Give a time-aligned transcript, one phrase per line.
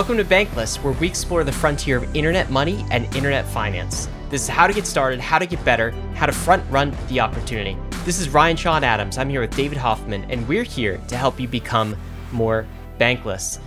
[0.00, 4.08] Welcome to Bankless, where we explore the frontier of internet money and internet finance.
[4.30, 7.20] This is how to get started, how to get better, how to front run the
[7.20, 7.76] opportunity.
[8.06, 9.18] This is Ryan Sean Adams.
[9.18, 11.94] I'm here with David Hoffman, and we're here to help you become
[12.32, 12.66] more
[12.98, 13.58] bankless.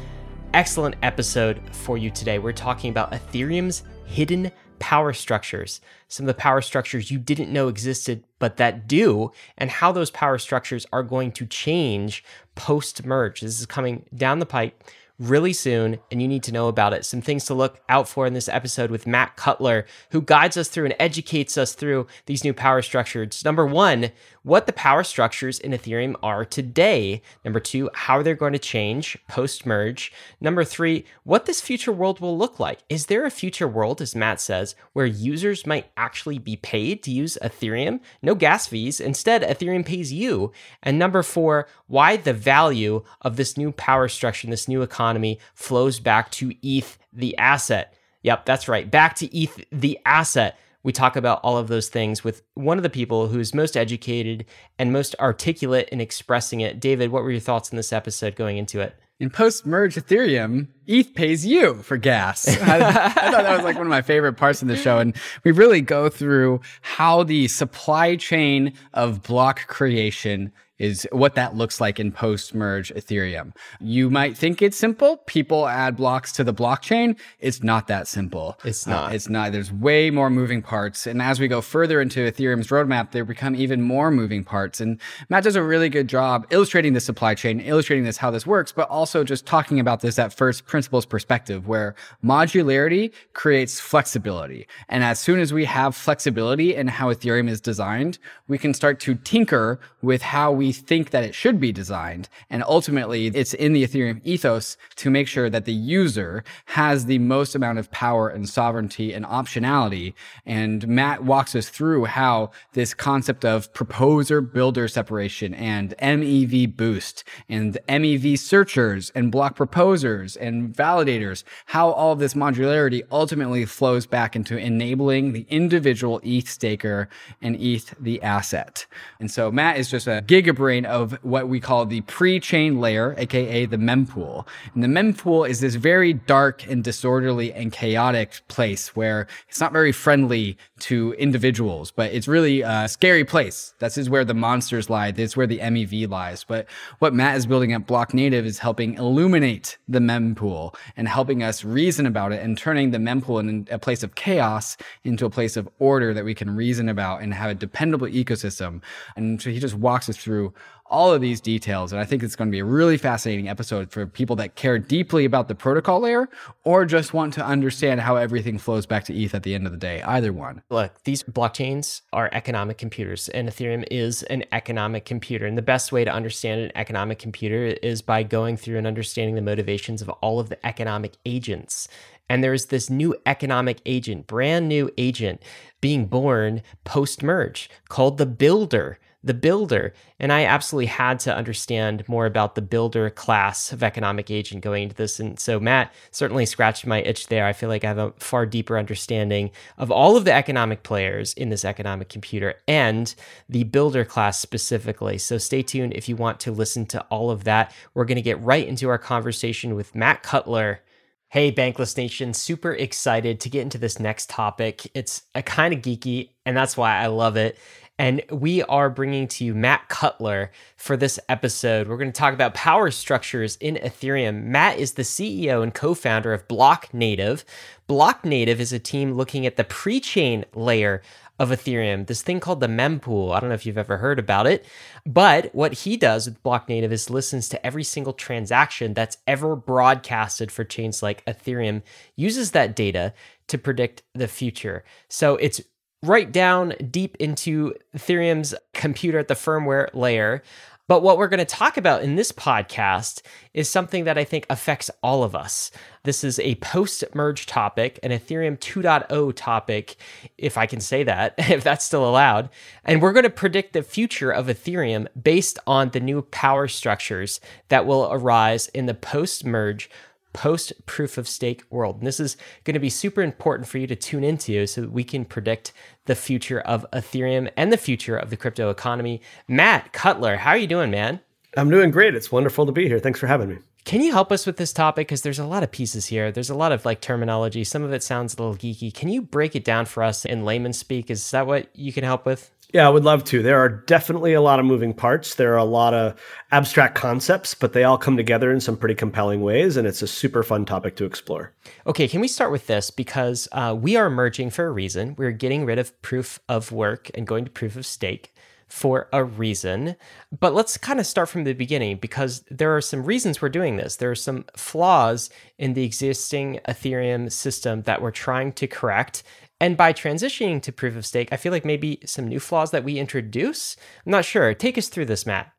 [0.55, 2.39] Excellent episode for you today.
[2.39, 7.67] We're talking about Ethereum's hidden power structures, some of the power structures you didn't know
[7.67, 12.23] existed, but that do, and how those power structures are going to change
[12.55, 13.41] post merge.
[13.41, 14.83] This is coming down the pipe
[15.27, 17.05] really soon, and you need to know about it.
[17.05, 20.67] Some things to look out for in this episode with Matt Cutler, who guides us
[20.67, 23.43] through and educates us through these new power structures.
[23.43, 24.11] Number one,
[24.43, 27.21] what the power structures in Ethereum are today.
[27.43, 30.11] Number two, how they're going to change post merge.
[30.39, 32.79] Number three, what this future world will look like.
[32.89, 37.11] Is there a future world, as Matt says, where users might actually be paid to
[37.11, 38.01] use Ethereum?
[38.21, 38.99] No gas fees.
[38.99, 40.51] Instead, Ethereum pays you.
[40.81, 45.99] And number four, why the value of this new power structure, this new economy flows
[45.99, 47.93] back to ETH, the asset.
[48.23, 48.89] Yep, that's right.
[48.89, 52.83] Back to ETH, the asset we talk about all of those things with one of
[52.83, 54.45] the people who's most educated
[54.77, 56.79] and most articulate in expressing it.
[56.79, 58.95] David, what were your thoughts in this episode going into it?
[59.19, 62.47] In post merge Ethereum, ETH pays you for gas.
[62.61, 64.99] I, I, thought that was like one of my favorite parts of the show.
[64.99, 65.15] And
[65.45, 70.51] we really go through how the supply chain of block creation
[70.83, 73.53] is what that looks like in post merge Ethereum.
[73.79, 75.17] You might think it's simple.
[75.25, 77.17] People add blocks to the blockchain.
[77.39, 78.57] It's not that simple.
[78.65, 79.11] It's not.
[79.11, 79.51] Uh, it's not.
[79.51, 81.05] There's way more moving parts.
[81.05, 84.81] And as we go further into Ethereum's roadmap, there become even more moving parts.
[84.81, 84.99] And
[85.29, 88.71] Matt does a really good job illustrating the supply chain, illustrating this, how this works,
[88.71, 94.67] but also just talking about this at first principles perspective where modularity creates flexibility.
[94.89, 98.17] And as soon as we have flexibility in how Ethereum is designed,
[98.47, 102.27] we can start to tinker with how we we think that it should be designed.
[102.49, 107.19] And ultimately, it's in the Ethereum ethos to make sure that the user has the
[107.19, 110.13] most amount of power and sovereignty and optionality.
[110.45, 117.23] And Matt walks us through how this concept of proposer builder separation and MEV boost
[117.47, 124.05] and MEV searchers and block proposers and validators, how all of this modularity ultimately flows
[124.05, 127.09] back into enabling the individual ETH staker
[127.41, 128.85] and ETH the asset.
[129.19, 130.55] And so Matt is just a giga
[130.85, 134.47] of what we call the pre-chain layer, aka the mempool.
[134.73, 139.71] And the mempool is this very dark and disorderly and chaotic place where it's not
[139.71, 143.73] very friendly to individuals, but it's really a scary place.
[143.79, 145.11] This is where the monsters lie.
[145.11, 146.43] This is where the MEV lies.
[146.43, 146.67] But
[146.99, 152.05] what Matt is building at Blocknative is helping illuminate the mempool and helping us reason
[152.05, 155.69] about it and turning the mempool in a place of chaos into a place of
[155.79, 158.81] order that we can reason about and have a dependable ecosystem.
[159.15, 160.53] And so he just walks us through through
[160.85, 161.91] all of these details.
[161.91, 164.77] And I think it's going to be a really fascinating episode for people that care
[164.77, 166.29] deeply about the protocol layer
[166.65, 169.71] or just want to understand how everything flows back to ETH at the end of
[169.71, 170.03] the day.
[170.03, 170.61] Either one.
[170.69, 175.47] Look, these blockchains are economic computers, and Ethereum is an economic computer.
[175.47, 179.35] And the best way to understand an economic computer is by going through and understanding
[179.35, 181.87] the motivations of all of the economic agents.
[182.29, 185.41] And there's this new economic agent, brand new agent
[185.81, 189.93] being born post merge called the Builder the builder.
[190.19, 194.83] And I absolutely had to understand more about the builder class of economic agent going
[194.83, 195.19] into this.
[195.19, 197.45] And so Matt certainly scratched my itch there.
[197.45, 201.33] I feel like I have a far deeper understanding of all of the economic players
[201.33, 203.13] in this economic computer and
[203.47, 205.17] the builder class specifically.
[205.17, 207.73] So stay tuned if you want to listen to all of that.
[207.93, 210.81] We're going to get right into our conversation with Matt Cutler.
[211.29, 214.91] Hey, Bankless Nation, super excited to get into this next topic.
[214.93, 217.57] It's a kind of geeky, and that's why I love it.
[217.99, 221.87] And we are bringing to you Matt Cutler for this episode.
[221.87, 224.45] We're going to talk about power structures in Ethereum.
[224.45, 227.43] Matt is the CEO and co founder of Blocknative.
[227.85, 231.03] Block Native is a team looking at the pre chain layer
[231.39, 233.33] of Ethereum, this thing called the mempool.
[233.33, 234.65] I don't know if you've ever heard about it,
[235.05, 240.51] but what he does with Blocknative is listens to every single transaction that's ever broadcasted
[240.51, 241.81] for chains like Ethereum,
[242.15, 243.13] uses that data
[243.47, 244.83] to predict the future.
[245.09, 245.61] So it's
[246.03, 250.43] right down deep into Ethereum's computer at the firmware layer.
[250.89, 253.21] But what we're going to talk about in this podcast
[253.53, 255.71] is something that I think affects all of us.
[256.03, 259.95] This is a post merge topic, an Ethereum 2.0 topic,
[260.37, 262.49] if I can say that, if that's still allowed.
[262.83, 267.39] And we're going to predict the future of Ethereum based on the new power structures
[267.69, 269.89] that will arise in the post merge
[270.33, 271.97] post proof of stake world.
[271.97, 274.91] And this is going to be super important for you to tune into so that
[274.91, 275.71] we can predict
[276.05, 279.21] the future of Ethereum and the future of the crypto economy.
[279.47, 281.19] Matt Cutler, how are you doing, man?
[281.55, 282.15] I'm doing great.
[282.15, 282.99] It's wonderful to be here.
[282.99, 283.57] Thanks for having me.
[283.85, 285.07] Can you help us with this topic?
[285.07, 286.31] Because there's a lot of pieces here.
[286.31, 287.63] There's a lot of like terminology.
[287.63, 288.93] Some of it sounds a little geeky.
[288.93, 291.11] Can you break it down for us in layman speak?
[291.11, 292.49] Is that what you can help with?
[292.73, 293.43] Yeah, I would love to.
[293.43, 295.35] There are definitely a lot of moving parts.
[295.35, 296.19] There are a lot of
[296.51, 300.07] abstract concepts, but they all come together in some pretty compelling ways, and it's a
[300.07, 301.53] super fun topic to explore.
[301.85, 302.89] Okay, can we start with this?
[302.89, 305.13] Because uh, we are merging for a reason.
[305.19, 308.33] We're getting rid of proof of work and going to proof of stake
[308.73, 309.95] for a reason.
[310.39, 313.77] But let's kind of start from the beginning because there are some reasons we're doing
[313.77, 313.97] this.
[313.97, 315.29] There are some flaws
[315.59, 319.21] in the existing Ethereum system that we're trying to correct.
[319.63, 322.83] And by transitioning to proof of stake, I feel like maybe some new flaws that
[322.83, 323.77] we introduce.
[324.05, 324.53] I'm not sure.
[324.53, 325.53] Take us through this, Matt.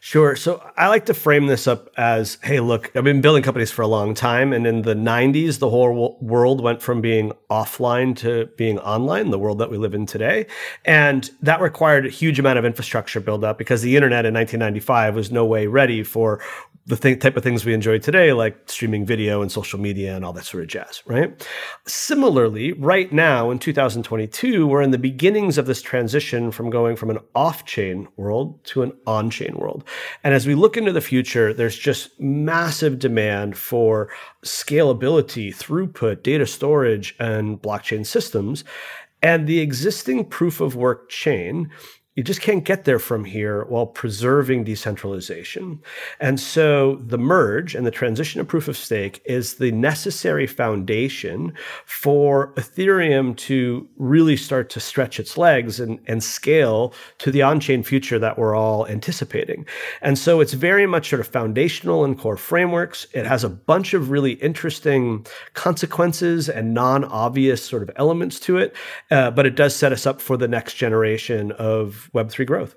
[0.00, 0.34] Sure.
[0.34, 3.82] So I like to frame this up as hey, look, I've been building companies for
[3.82, 4.52] a long time.
[4.52, 9.38] And in the 90s, the whole world went from being offline to being online, the
[9.38, 10.46] world that we live in today.
[10.84, 15.14] And that required a huge amount of infrastructure build up because the internet in 1995
[15.14, 16.42] was no way ready for
[16.86, 20.24] the th- type of things we enjoy today, like streaming video and social media and
[20.24, 21.48] all that sort of jazz, right?
[21.86, 27.08] Similarly, right now in 2022, we're in the beginnings of this transition from going from
[27.08, 29.82] an off chain world to an on chain world.
[30.22, 34.10] And as we look into the future, there's just massive demand for
[34.44, 38.62] scalability, throughput, data storage, and blockchain systems.
[39.22, 41.70] And the existing proof of work chain
[42.14, 45.80] you just can't get there from here while preserving decentralization.
[46.20, 51.52] And so the merge and the transition to proof of stake is the necessary foundation
[51.86, 57.58] for Ethereum to really start to stretch its legs and, and scale to the on
[57.58, 59.66] chain future that we're all anticipating.
[60.00, 63.08] And so it's very much sort of foundational and core frameworks.
[63.12, 68.58] It has a bunch of really interesting consequences and non obvious sort of elements to
[68.58, 68.76] it,
[69.10, 72.76] uh, but it does set us up for the next generation of Web3 growth.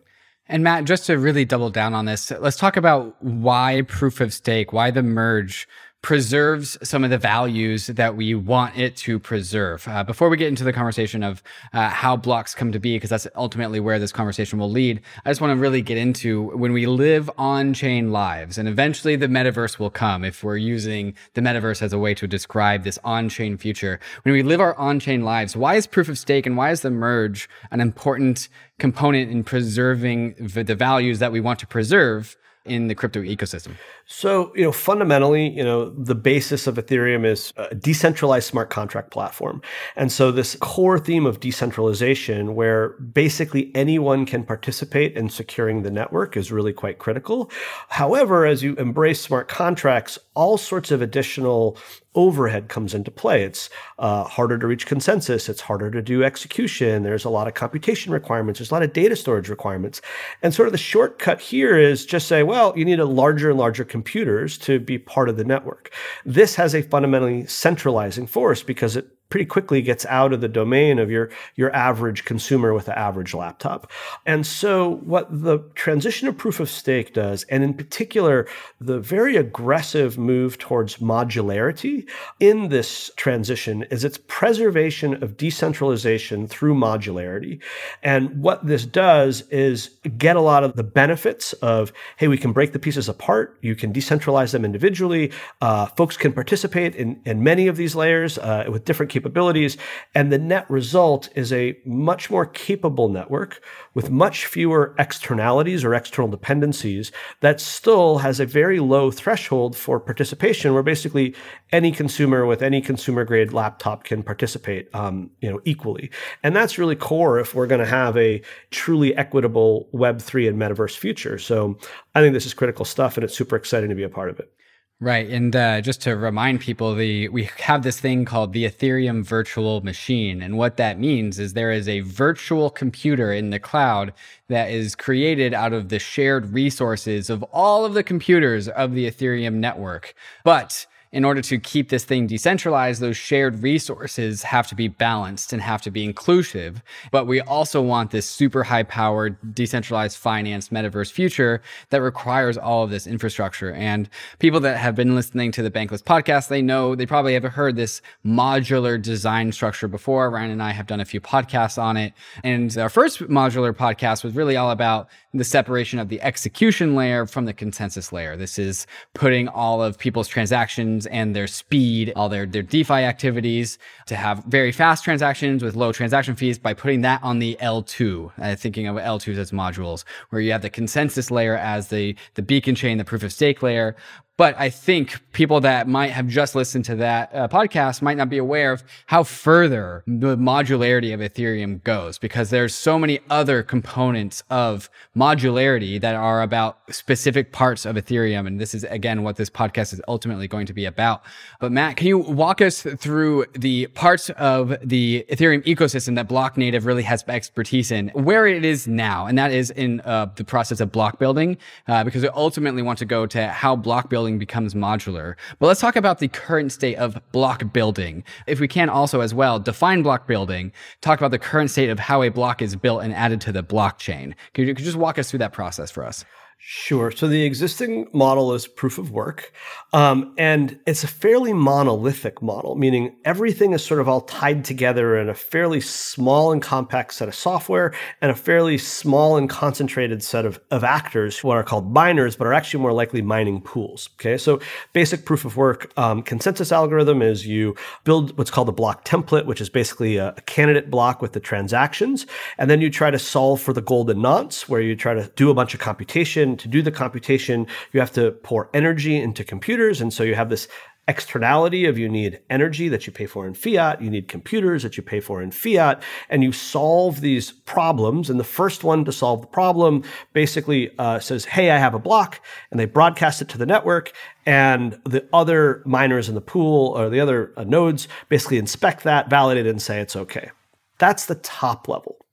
[0.49, 4.33] And Matt, just to really double down on this, let's talk about why proof of
[4.33, 5.67] stake, why the merge
[6.01, 9.87] preserves some of the values that we want it to preserve.
[9.87, 11.41] Uh, before we get into the conversation of
[11.73, 15.31] uh, how blocks come to be, because that's ultimately where this conversation will lead, I
[15.31, 19.27] just want to really get into when we live on chain lives, and eventually the
[19.27, 23.27] metaverse will come if we're using the metaverse as a way to describe this on
[23.27, 23.99] chain future.
[24.21, 26.81] When we live our on chain lives, why is proof of stake and why is
[26.81, 32.37] the merge an important component in preserving the values that we want to preserve?
[32.67, 33.75] in the crypto ecosystem?
[34.09, 39.11] So, you know, fundamentally, you know, the basis of Ethereum is a decentralized smart contract
[39.11, 39.61] platform.
[39.97, 45.91] And so this core theme of decentralization where basically anyone can participate in securing the
[45.91, 47.51] network is really quite critical.
[47.89, 51.77] However, as you embrace smart contracts, all sorts of additional
[52.17, 53.43] overhead comes into play.
[53.43, 53.69] It's
[53.99, 55.47] uh, harder to reach consensus.
[55.47, 57.03] It's harder to do execution.
[57.03, 58.59] There's a lot of computation requirements.
[58.59, 60.01] There's a lot of data storage requirements.
[60.41, 63.59] And sort of the shortcut here is just say, well, you need a larger and
[63.59, 65.91] larger computers to be part of the network.
[66.23, 70.99] This has a fundamentally centralizing force because it pretty quickly gets out of the domain
[70.99, 73.91] of your, your average consumer with an average laptop.
[74.25, 78.47] And so what the transition of proof of stake does, and in particular,
[78.79, 82.07] the very aggressive move towards modularity
[82.39, 87.61] in this transition is its preservation of decentralization through modularity.
[88.03, 92.53] And what this does is get a lot of the benefits of, hey, we can
[92.53, 93.57] break the pieces apart.
[93.61, 95.31] You can decentralize them individually.
[95.61, 99.77] Uh, folks can participate in, in many of these layers uh, with different capabilities.
[100.13, 103.61] And the net result is a much more capable network
[103.93, 109.99] with much fewer externalities or external dependencies that still has a very low threshold for
[109.99, 111.35] participation where basically
[111.71, 116.09] any consumer with any consumer grade laptop can participate um, you know equally
[116.43, 120.95] and that's really core if we're going to have a truly equitable web3 and metaverse
[120.95, 121.77] future so
[122.15, 124.39] i think this is critical stuff and it's super exciting to be a part of
[124.39, 124.51] it
[124.99, 129.23] Right, and uh, just to remind people, the we have this thing called the Ethereum
[129.23, 134.11] Virtual Machine, and what that means is there is a virtual computer in the cloud
[134.47, 139.05] that is created out of the shared resources of all of the computers of the
[139.05, 140.15] Ethereum network.
[140.43, 145.53] But in order to keep this thing decentralized, those shared resources have to be balanced
[145.53, 146.81] and have to be inclusive.
[147.11, 152.83] But we also want this super high powered, decentralized finance metaverse future that requires all
[152.83, 153.71] of this infrastructure.
[153.73, 154.09] And
[154.39, 157.75] people that have been listening to the Bankless podcast, they know they probably have heard
[157.75, 160.29] this modular design structure before.
[160.29, 162.13] Ryan and I have done a few podcasts on it.
[162.43, 167.25] And our first modular podcast was really all about the separation of the execution layer
[167.25, 168.35] from the consensus layer.
[168.35, 173.77] This is putting all of people's transactions and their speed, all their, their DeFi activities
[174.05, 178.31] to have very fast transactions with low transaction fees by putting that on the L2,
[178.37, 182.41] uh, thinking of L2s as modules, where you have the consensus layer as the, the
[182.41, 183.95] beacon chain, the proof of stake layer,
[184.37, 188.29] But I think people that might have just listened to that uh, podcast might not
[188.29, 193.63] be aware of how further the modularity of Ethereum goes because there's so many other
[193.63, 198.45] components of modularity that are about specific parts of Ethereum.
[198.45, 201.23] And this is again what this podcast is ultimately going to be about.
[201.59, 206.85] But Matt, can you walk us through the parts of the Ethereum ecosystem that Blocknative
[206.85, 209.25] really has expertise in, where it is now?
[209.25, 212.99] And that is in uh, the process of block building, uh, because we ultimately want
[212.99, 215.35] to go to how block building becomes modular.
[215.59, 218.23] But let's talk about the current state of block building.
[218.47, 221.99] If we can also as well define block building, talk about the current state of
[221.99, 224.33] how a block is built and added to the blockchain.
[224.53, 226.25] Could you, could you just walk us through that process for us?
[226.59, 227.11] Sure.
[227.11, 229.53] So the existing model is proof of work.
[229.93, 235.17] Um, and it's a fairly monolithic model, meaning everything is sort of all tied together
[235.17, 240.21] in a fairly small and compact set of software and a fairly small and concentrated
[240.21, 244.09] set of, of actors what are called miners, but are actually more likely mining pools.
[244.19, 244.37] Okay.
[244.37, 244.59] So
[244.91, 249.45] basic proof of work um, consensus algorithm is you build what's called a block template,
[249.45, 252.25] which is basically a, a candidate block with the transactions.
[252.57, 255.49] And then you try to solve for the golden nonce, where you try to do
[255.49, 259.99] a bunch of computation to do the computation, you have to pour energy into computers.
[259.99, 260.67] And so you have this
[261.07, 264.97] externality of you need energy that you pay for in fiat, you need computers that
[264.97, 268.29] you pay for in fiat, and you solve these problems.
[268.29, 271.99] And the first one to solve the problem basically uh, says, Hey, I have a
[271.99, 274.11] block, and they broadcast it to the network.
[274.45, 279.29] And the other miners in the pool or the other uh, nodes basically inspect that,
[279.29, 280.51] validate it, and say it's okay.
[280.99, 282.25] That's the top level.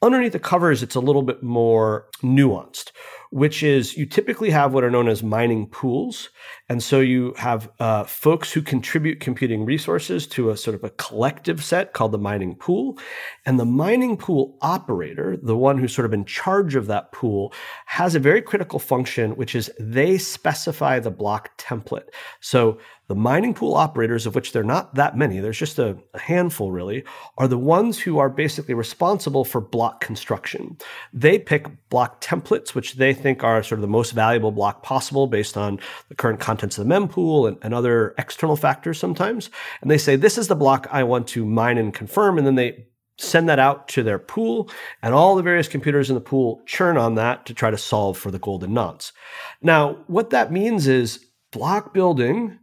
[0.00, 2.92] Underneath the covers, it's a little bit more nuanced
[3.30, 6.30] which is you typically have what are known as mining pools.
[6.68, 10.90] And so you have uh, folks who contribute computing resources to a sort of a
[10.90, 12.98] collective set called the mining pool.
[13.46, 17.54] And the mining pool operator, the one who's sort of in charge of that pool,
[17.86, 22.08] has a very critical function, which is they specify the block template.
[22.40, 25.96] So the mining pool operators, of which there are not that many, there's just a,
[26.12, 27.04] a, handful really,
[27.38, 30.76] are the ones who are basically responsible for block construction.
[31.14, 35.26] They pick block templates, which they think are sort of the most valuable block possible
[35.26, 39.50] based on the current contents of the mempool and, and other external factors sometimes.
[39.80, 42.36] And they say, this is the block I want to mine and confirm.
[42.36, 42.86] And then they
[43.16, 44.70] send that out to their pool,
[45.02, 48.16] and all the various computers in the pool churn on that to try to solve
[48.16, 49.12] for the golden nonce.
[49.60, 52.58] Now, what that means is block building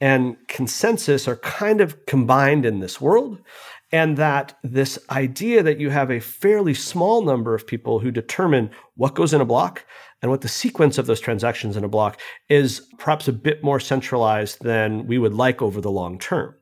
[0.00, 3.38] and consensus are kind of combined in this world.
[3.92, 8.70] And that this idea that you have a fairly small number of people who determine
[8.96, 9.84] what goes in a block
[10.22, 13.80] and what the sequence of those transactions in a block is perhaps a bit more
[13.80, 16.54] centralized than we would like over the long term.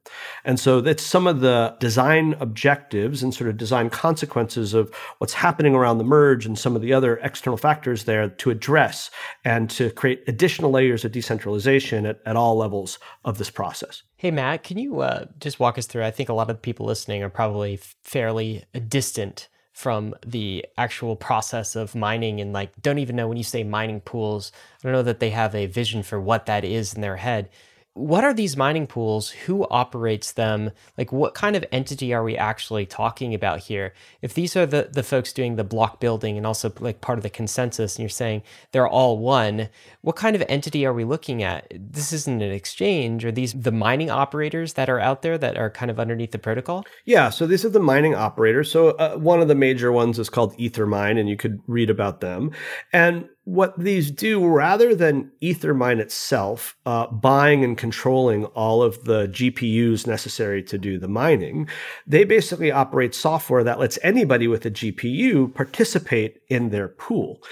[0.44, 5.34] And so that's some of the design objectives and sort of design consequences of what's
[5.34, 9.10] happening around the merge and some of the other external factors there to address
[9.44, 14.02] and to create additional layers of decentralization at, at all levels of this process.
[14.16, 16.04] Hey, Matt, can you uh, just walk us through?
[16.04, 21.76] I think a lot of people listening are probably fairly distant from the actual process
[21.76, 25.02] of mining and like don't even know when you say mining pools i don't know
[25.02, 27.48] that they have a vision for what that is in their head
[27.94, 29.30] what are these mining pools?
[29.30, 30.70] Who operates them?
[30.96, 33.94] Like, what kind of entity are we actually talking about here?
[34.22, 37.24] If these are the, the folks doing the block building and also like part of
[37.24, 39.68] the consensus, and you're saying they're all one,
[40.02, 41.66] what kind of entity are we looking at?
[41.74, 43.24] This isn't an exchange.
[43.24, 46.38] Are these the mining operators that are out there that are kind of underneath the
[46.38, 46.84] protocol?
[47.04, 48.70] Yeah, so these are the mining operators.
[48.70, 52.20] So uh, one of the major ones is called Ethermine, and you could read about
[52.20, 52.52] them.
[52.92, 59.28] And what these do, rather than Ethermine itself uh, buying and controlling all of the
[59.28, 61.68] GPUs necessary to do the mining,
[62.06, 67.42] they basically operate software that lets anybody with a GPU participate in their pool.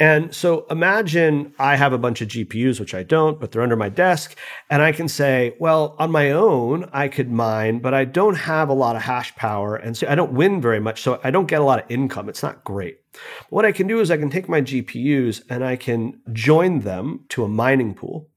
[0.00, 3.76] And so imagine I have a bunch of GPUs, which I don't, but they're under
[3.76, 4.36] my desk.
[4.68, 8.68] And I can say, well, on my own, I could mine, but I don't have
[8.68, 9.76] a lot of hash power.
[9.76, 11.02] And so I don't win very much.
[11.02, 12.28] So I don't get a lot of income.
[12.28, 12.98] It's not great.
[13.50, 17.24] What I can do is I can take my GPUs and I can join them
[17.30, 18.28] to a mining pool.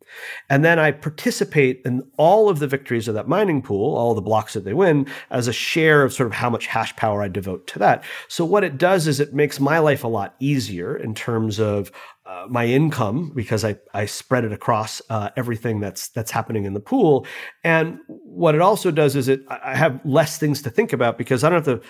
[0.49, 4.21] And then I participate in all of the victories of that mining pool, all the
[4.21, 7.27] blocks that they win, as a share of sort of how much hash power I
[7.27, 8.03] devote to that.
[8.27, 11.91] So what it does is it makes my life a lot easier in terms of
[12.25, 16.73] uh, my income because I, I spread it across uh, everything that's that's happening in
[16.73, 17.25] the pool.
[17.63, 21.43] And what it also does is it I have less things to think about because
[21.43, 21.87] I don't have to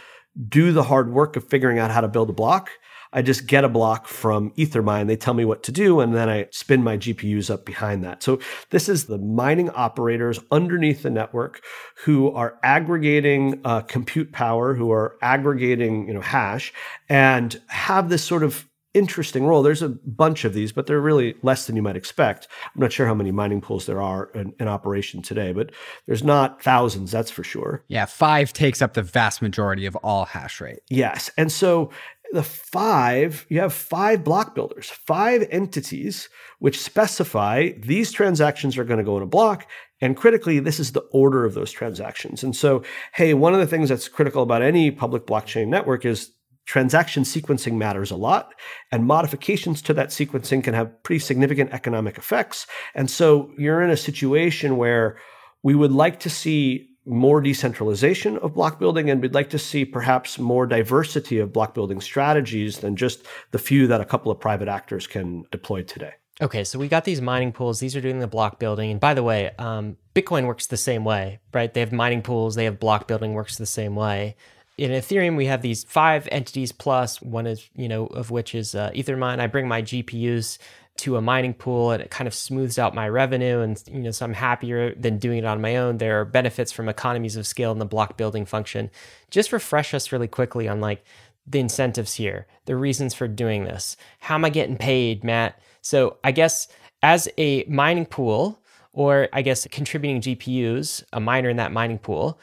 [0.48, 2.70] do the hard work of figuring out how to build a block.
[3.12, 5.08] I just get a block from Ethermine.
[5.08, 8.22] They tell me what to do, and then I spin my GPUs up behind that.
[8.22, 11.64] So this is the mining operators underneath the network
[12.04, 16.72] who are aggregating uh, compute power, who are aggregating you know hash,
[17.08, 19.62] and have this sort of interesting role.
[19.62, 22.48] There's a bunch of these, but they're really less than you might expect.
[22.64, 25.72] I'm not sure how many mining pools there are in, in, operation today, but
[26.06, 27.84] there's not thousands, that's for sure.
[27.88, 30.80] Yeah, five takes up the vast majority of all hash rate.
[30.90, 31.30] Yes.
[31.38, 31.92] And so
[32.32, 36.30] the five, you have five block builders, five entities
[36.60, 39.66] which specify these transactions are going to go in a block.
[40.02, 42.44] And critically, this is the order of those transactions.
[42.44, 46.32] And so, hey, one of the things that's critical about any public blockchain network is
[46.66, 48.54] transaction sequencing matters a lot,
[48.92, 52.68] and modifications to that sequencing can have pretty significant economic effects.
[52.94, 55.18] And so you're in a situation where
[55.64, 59.84] we would like to see more decentralization of block building, and we'd like to see
[59.84, 64.40] perhaps more diversity of block building strategies than just the few that a couple of
[64.40, 66.14] private actors can deploy today.
[66.42, 67.80] Okay, so we got these mining pools.
[67.80, 68.92] These are doing the block building.
[68.92, 71.74] And by the way, um, Bitcoin works the same way, right?
[71.74, 74.36] They have mining pools, they have block building works the same way
[74.80, 78.76] in Ethereum, we have these five entities plus one is, you know, of which is
[78.76, 79.40] uh, Ethermine.
[79.40, 80.58] I bring my GPUs
[81.00, 83.60] to a mining pool and it kind of smooths out my revenue.
[83.60, 85.98] And, you know, so I'm happier than doing it on my own.
[85.98, 88.90] There are benefits from economies of scale in the block building function.
[89.30, 91.04] Just refresh us really quickly on like
[91.46, 93.98] the incentives here, the reasons for doing this.
[94.20, 95.60] How am I getting paid, Matt?
[95.82, 96.70] So I guess
[97.04, 98.62] as a mining pool,
[98.94, 102.40] or I guess contributing GPUs, a miner in that mining pool,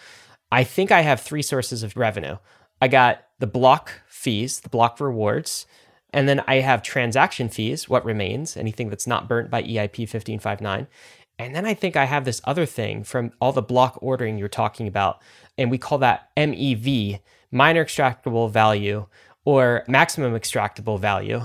[0.50, 2.36] I think I have three sources of revenue.
[2.80, 5.66] I got the block fees, the block rewards,
[6.12, 10.86] and then I have transaction fees, what remains, anything that's not burnt by EIP 1559.
[11.38, 14.48] And then I think I have this other thing from all the block ordering you're
[14.48, 15.20] talking about,
[15.58, 19.06] and we call that MEV, miner extractable value
[19.44, 21.42] or maximum extractable value.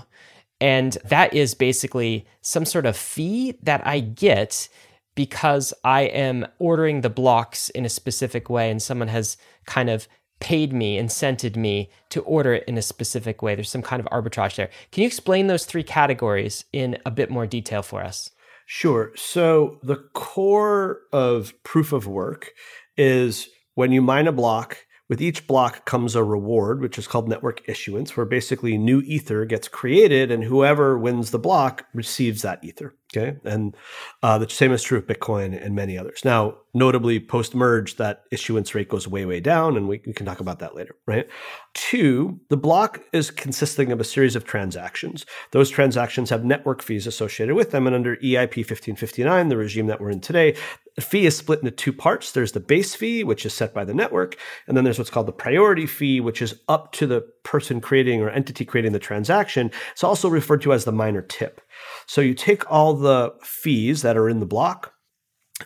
[0.62, 4.70] And that is basically some sort of fee that I get
[5.16, 10.08] because I am ordering the blocks in a specific way and someone has kind of
[10.40, 13.56] paid me, incented me to order it in a specific way.
[13.56, 14.70] There's some kind of arbitrage there.
[14.92, 18.32] Can you explain those three categories in a bit more detail for us?
[18.66, 19.12] Sure.
[19.16, 22.52] So the core of proof of work
[22.98, 24.78] is when you mine a block,
[25.10, 29.44] with each block comes a reward, which is called network issuance, where basically new ether
[29.44, 32.96] gets created and whoever wins the block receives that ether.
[33.16, 33.38] Okay.
[33.44, 33.76] And
[34.24, 36.24] uh, the same is true of Bitcoin and many others.
[36.24, 39.76] Now, notably post merge, that issuance rate goes way, way down.
[39.76, 41.28] And we, we, can talk about that later, right?
[41.74, 45.26] Two, the block is consisting of a series of transactions.
[45.52, 47.86] Those transactions have network fees associated with them.
[47.86, 50.56] And under EIP 1559, the regime that we're in today,
[50.96, 52.32] the fee is split into two parts.
[52.32, 54.38] There's the base fee, which is set by the network.
[54.68, 58.22] And then there's what's called the priority fee, which is up to the person creating
[58.22, 59.72] or entity creating the transaction.
[59.92, 61.62] It's also referred to as the miner tip.
[62.08, 64.94] So you take all the fees that are in the block,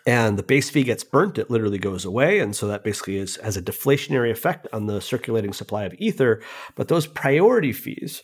[0.05, 2.39] and the base fee gets burnt, it literally goes away.
[2.39, 6.41] And so that basically is has a deflationary effect on the circulating supply of ether.
[6.75, 8.23] But those priority fees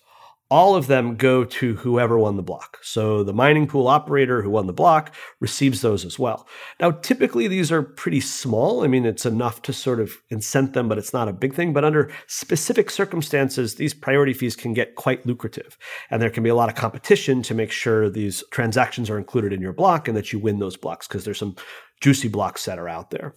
[0.51, 2.77] all of them go to whoever won the block.
[2.83, 6.45] So the mining pool operator who won the block receives those as well.
[6.77, 8.83] Now, typically these are pretty small.
[8.83, 11.71] I mean, it's enough to sort of incent them, but it's not a big thing.
[11.71, 15.77] But under specific circumstances, these priority fees can get quite lucrative.
[16.09, 19.53] And there can be a lot of competition to make sure these transactions are included
[19.53, 21.55] in your block and that you win those blocks because there's some
[22.01, 23.35] juicy blocks that are out there.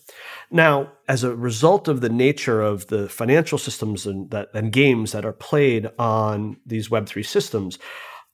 [0.50, 5.12] Now, as a result of the nature of the financial systems and, that, and games
[5.12, 7.78] that are played on these Web3 systems,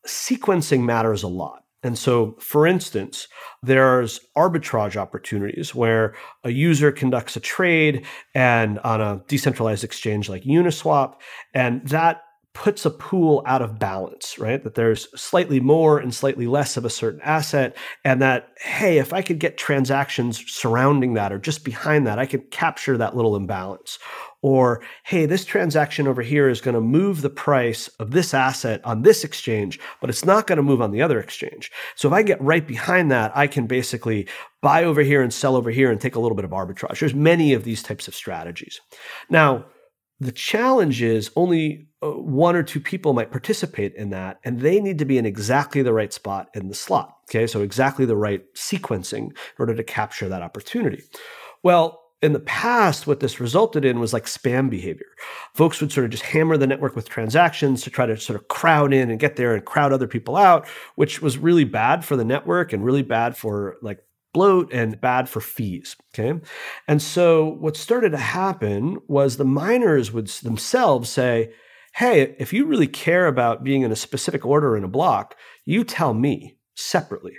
[0.06, 1.64] sequencing matters a lot.
[1.82, 3.26] And so, for instance,
[3.62, 6.14] there's arbitrage opportunities where
[6.44, 11.14] a user conducts a trade and on a decentralized exchange like Uniswap,
[11.54, 14.64] and that puts a pool out of balance, right?
[14.64, 17.76] That there's slightly more and slightly less of a certain asset.
[18.04, 22.26] And that, hey, if I could get transactions surrounding that or just behind that, I
[22.26, 24.00] could capture that little imbalance.
[24.42, 28.80] Or, hey, this transaction over here is going to move the price of this asset
[28.84, 31.70] on this exchange, but it's not going to move on the other exchange.
[31.94, 34.26] So if I get right behind that, I can basically
[34.60, 36.98] buy over here and sell over here and take a little bit of arbitrage.
[36.98, 38.80] There's many of these types of strategies.
[39.28, 39.66] Now,
[40.18, 44.80] the challenge is only Uh, one or two people might participate in that, and they
[44.80, 47.16] need to be in exactly the right spot in the slot.
[47.28, 51.02] Okay, so exactly the right sequencing in order to capture that opportunity.
[51.62, 55.06] Well, in the past, what this resulted in was like spam behavior.
[55.54, 58.48] Folks would sort of just hammer the network with transactions to try to sort of
[58.48, 62.16] crowd in and get there and crowd other people out, which was really bad for
[62.16, 64.00] the network and really bad for like
[64.34, 65.96] bloat and bad for fees.
[66.12, 66.38] Okay.
[66.86, 71.52] And so what started to happen was the miners would themselves say,
[71.94, 75.84] Hey, if you really care about being in a specific order in a block, you
[75.84, 77.36] tell me separately,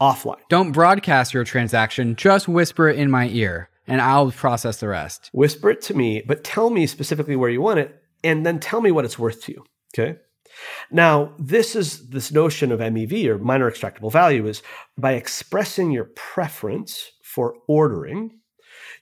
[0.00, 0.40] offline.
[0.48, 5.30] Don't broadcast your transaction, just whisper it in my ear and I'll process the rest.
[5.32, 8.80] Whisper it to me, but tell me specifically where you want it and then tell
[8.80, 9.64] me what it's worth to you.
[9.92, 10.18] Okay.
[10.90, 14.62] Now, this is this notion of MEV or miner extractable value is
[14.96, 18.40] by expressing your preference for ordering,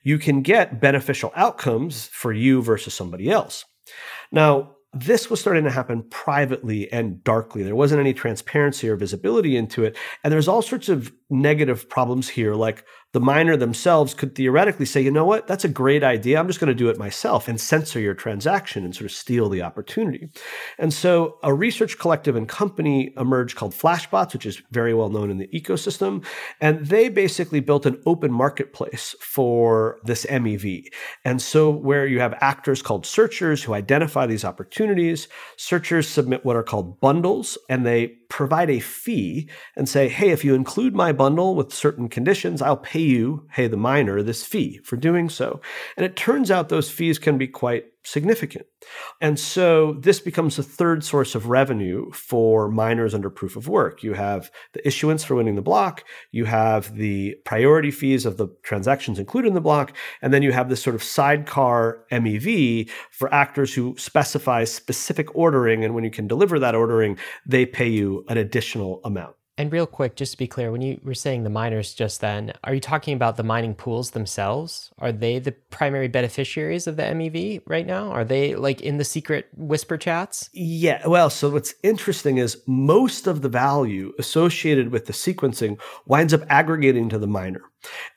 [0.03, 3.65] you can get beneficial outcomes for you versus somebody else.
[4.31, 7.63] Now, this was starting to happen privately and darkly.
[7.63, 9.97] There wasn't any transparency or visibility into it.
[10.25, 15.01] And there's all sorts of negative problems here, like the miner themselves could theoretically say,
[15.01, 16.39] you know what, that's a great idea.
[16.39, 19.49] I'm just going to do it myself and censor your transaction and sort of steal
[19.49, 20.29] the opportunity.
[20.79, 25.31] And so a research collective and company emerged called Flashbots, which is very well known
[25.31, 26.25] in the ecosystem.
[26.61, 30.85] And they basically built an open marketplace for this MEV.
[31.25, 36.57] And so where you have actors called searchers who identify these opportunities, searchers submit what
[36.57, 41.13] are called bundles and they provide a fee and say, hey, if you include my
[41.13, 45.61] bundle with certain conditions, I'll pay you, hey, the miner, this fee for doing so.
[45.97, 48.67] And it turns out those fees can be quite significant.
[49.21, 54.03] And so this becomes the third source of revenue for miners under proof of work.
[54.03, 58.49] You have the issuance for winning the block, you have the priority fees of the
[58.63, 63.33] transactions included in the block, and then you have this sort of sidecar MEV for
[63.33, 65.85] actors who specify specific ordering.
[65.85, 69.38] And when you can deliver that ordering, they pay you an additional amount.
[69.59, 72.53] And real quick, just to be clear, when you were saying the miners just then,
[72.63, 74.93] are you talking about the mining pools themselves?
[74.99, 78.13] Are they the primary beneficiaries of the MEV right now?
[78.13, 80.49] Are they like in the secret whisper chats?
[80.53, 81.05] Yeah.
[81.09, 86.43] Well, so what's interesting is most of the value associated with the sequencing winds up
[86.49, 87.63] aggregating to the miner.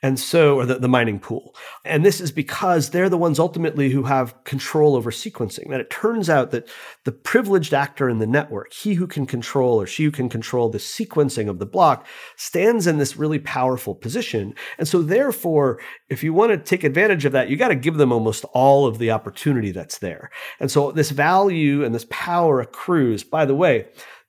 [0.01, 1.55] And so, or the, the mining pool.
[1.85, 5.65] And this is because they're the ones ultimately who have control over sequencing.
[5.65, 6.67] And it turns out that
[7.05, 10.69] the privileged actor in the network, he who can control or she who can control
[10.69, 14.55] the sequencing of the block, stands in this really powerful position.
[14.77, 17.97] And so, therefore, if you want to take advantage of that, you got to give
[17.97, 20.31] them almost all of the opportunity that's there.
[20.59, 23.23] And so, this value and this power accrues.
[23.23, 23.87] By the way,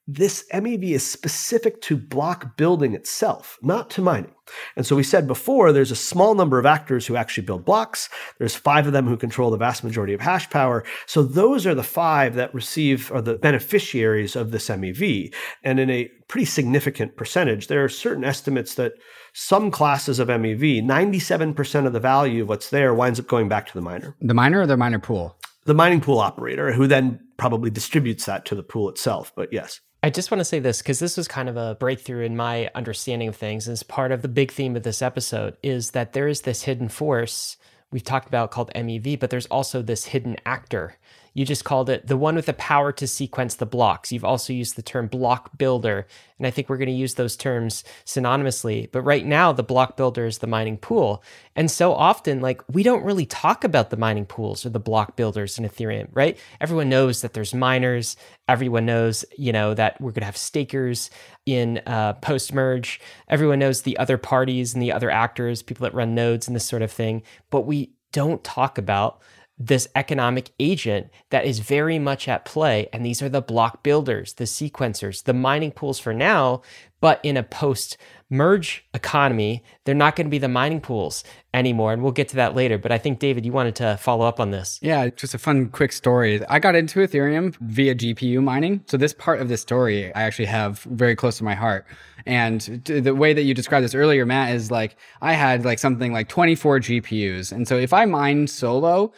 [0.08, 4.34] this MEV is specific to block building itself, not to mining.
[4.76, 8.08] And so we said before, there's a small number of actors who actually build blocks.
[8.38, 10.84] There's five of them who control the vast majority of hash power.
[11.06, 15.32] So those are the five that receive are the beneficiaries of this MEV.
[15.62, 18.94] And in a pretty significant percentage, there are certain estimates that
[19.34, 23.66] some classes of MEV, 97% of the value of what's there winds up going back
[23.68, 24.16] to the miner.
[24.20, 25.36] The miner or the miner pool?
[25.64, 29.32] The mining pool operator, who then probably distributes that to the pool itself.
[29.36, 29.80] But yes.
[30.04, 32.68] I just want to say this because this was kind of a breakthrough in my
[32.74, 33.68] understanding of things.
[33.68, 36.88] As part of the big theme of this episode is that there is this hidden
[36.88, 37.56] force
[37.92, 40.96] we've talked about called MEV, but there's also this hidden actor
[41.34, 44.12] you just called it the one with the power to sequence the blocks.
[44.12, 46.06] You've also used the term block builder.
[46.38, 48.90] And I think we're going to use those terms synonymously.
[48.90, 51.22] But right now, the block builder is the mining pool.
[51.54, 55.16] And so often, like, we don't really talk about the mining pools or the block
[55.16, 56.36] builders in Ethereum, right?
[56.60, 58.16] Everyone knows that there's miners.
[58.48, 61.10] Everyone knows, you know, that we're going to have stakers
[61.46, 63.00] in uh, post merge.
[63.28, 66.66] Everyone knows the other parties and the other actors, people that run nodes and this
[66.66, 67.22] sort of thing.
[67.50, 69.20] But we don't talk about
[69.58, 72.88] this economic agent that is very much at play.
[72.92, 76.62] And these are the block builders, the sequencers, the mining pools for now.
[77.00, 77.96] But in a post
[78.30, 81.92] merge economy, they're not going to be the mining pools anymore.
[81.92, 82.78] And we'll get to that later.
[82.78, 84.78] But I think, David, you wanted to follow up on this.
[84.82, 86.44] Yeah, just a fun, quick story.
[86.46, 88.82] I got into Ethereum via GPU mining.
[88.86, 91.86] So, this part of the story I actually have very close to my heart.
[92.24, 96.12] And the way that you described this earlier, Matt, is like I had like something
[96.12, 97.52] like 24 GPUs.
[97.52, 99.12] And so, if I mine solo,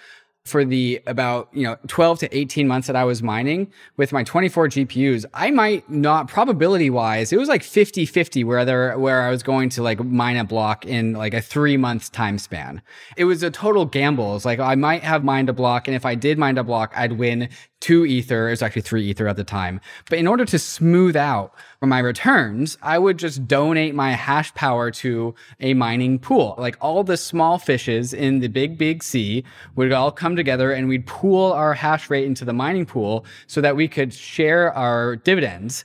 [0.44, 4.22] for the about, you know, 12 to 18 months that I was mining with my
[4.22, 9.22] 24 GPUs, I might not probability wise, it was like 50 50 where there, where
[9.22, 12.82] I was going to like mine a block in like a three month time span.
[13.16, 14.36] It was a total gamble.
[14.36, 15.88] It's like I might have mined a block.
[15.88, 17.48] And if I did mine a block, I'd win
[17.84, 18.48] two ether.
[18.48, 19.78] It was actually three ether at the time.
[20.08, 24.90] But in order to smooth out my returns, I would just donate my hash power
[24.92, 26.54] to a mining pool.
[26.56, 29.44] Like all the small fishes in the big, big sea
[29.76, 33.60] would all come together and we'd pool our hash rate into the mining pool so
[33.60, 35.84] that we could share our dividends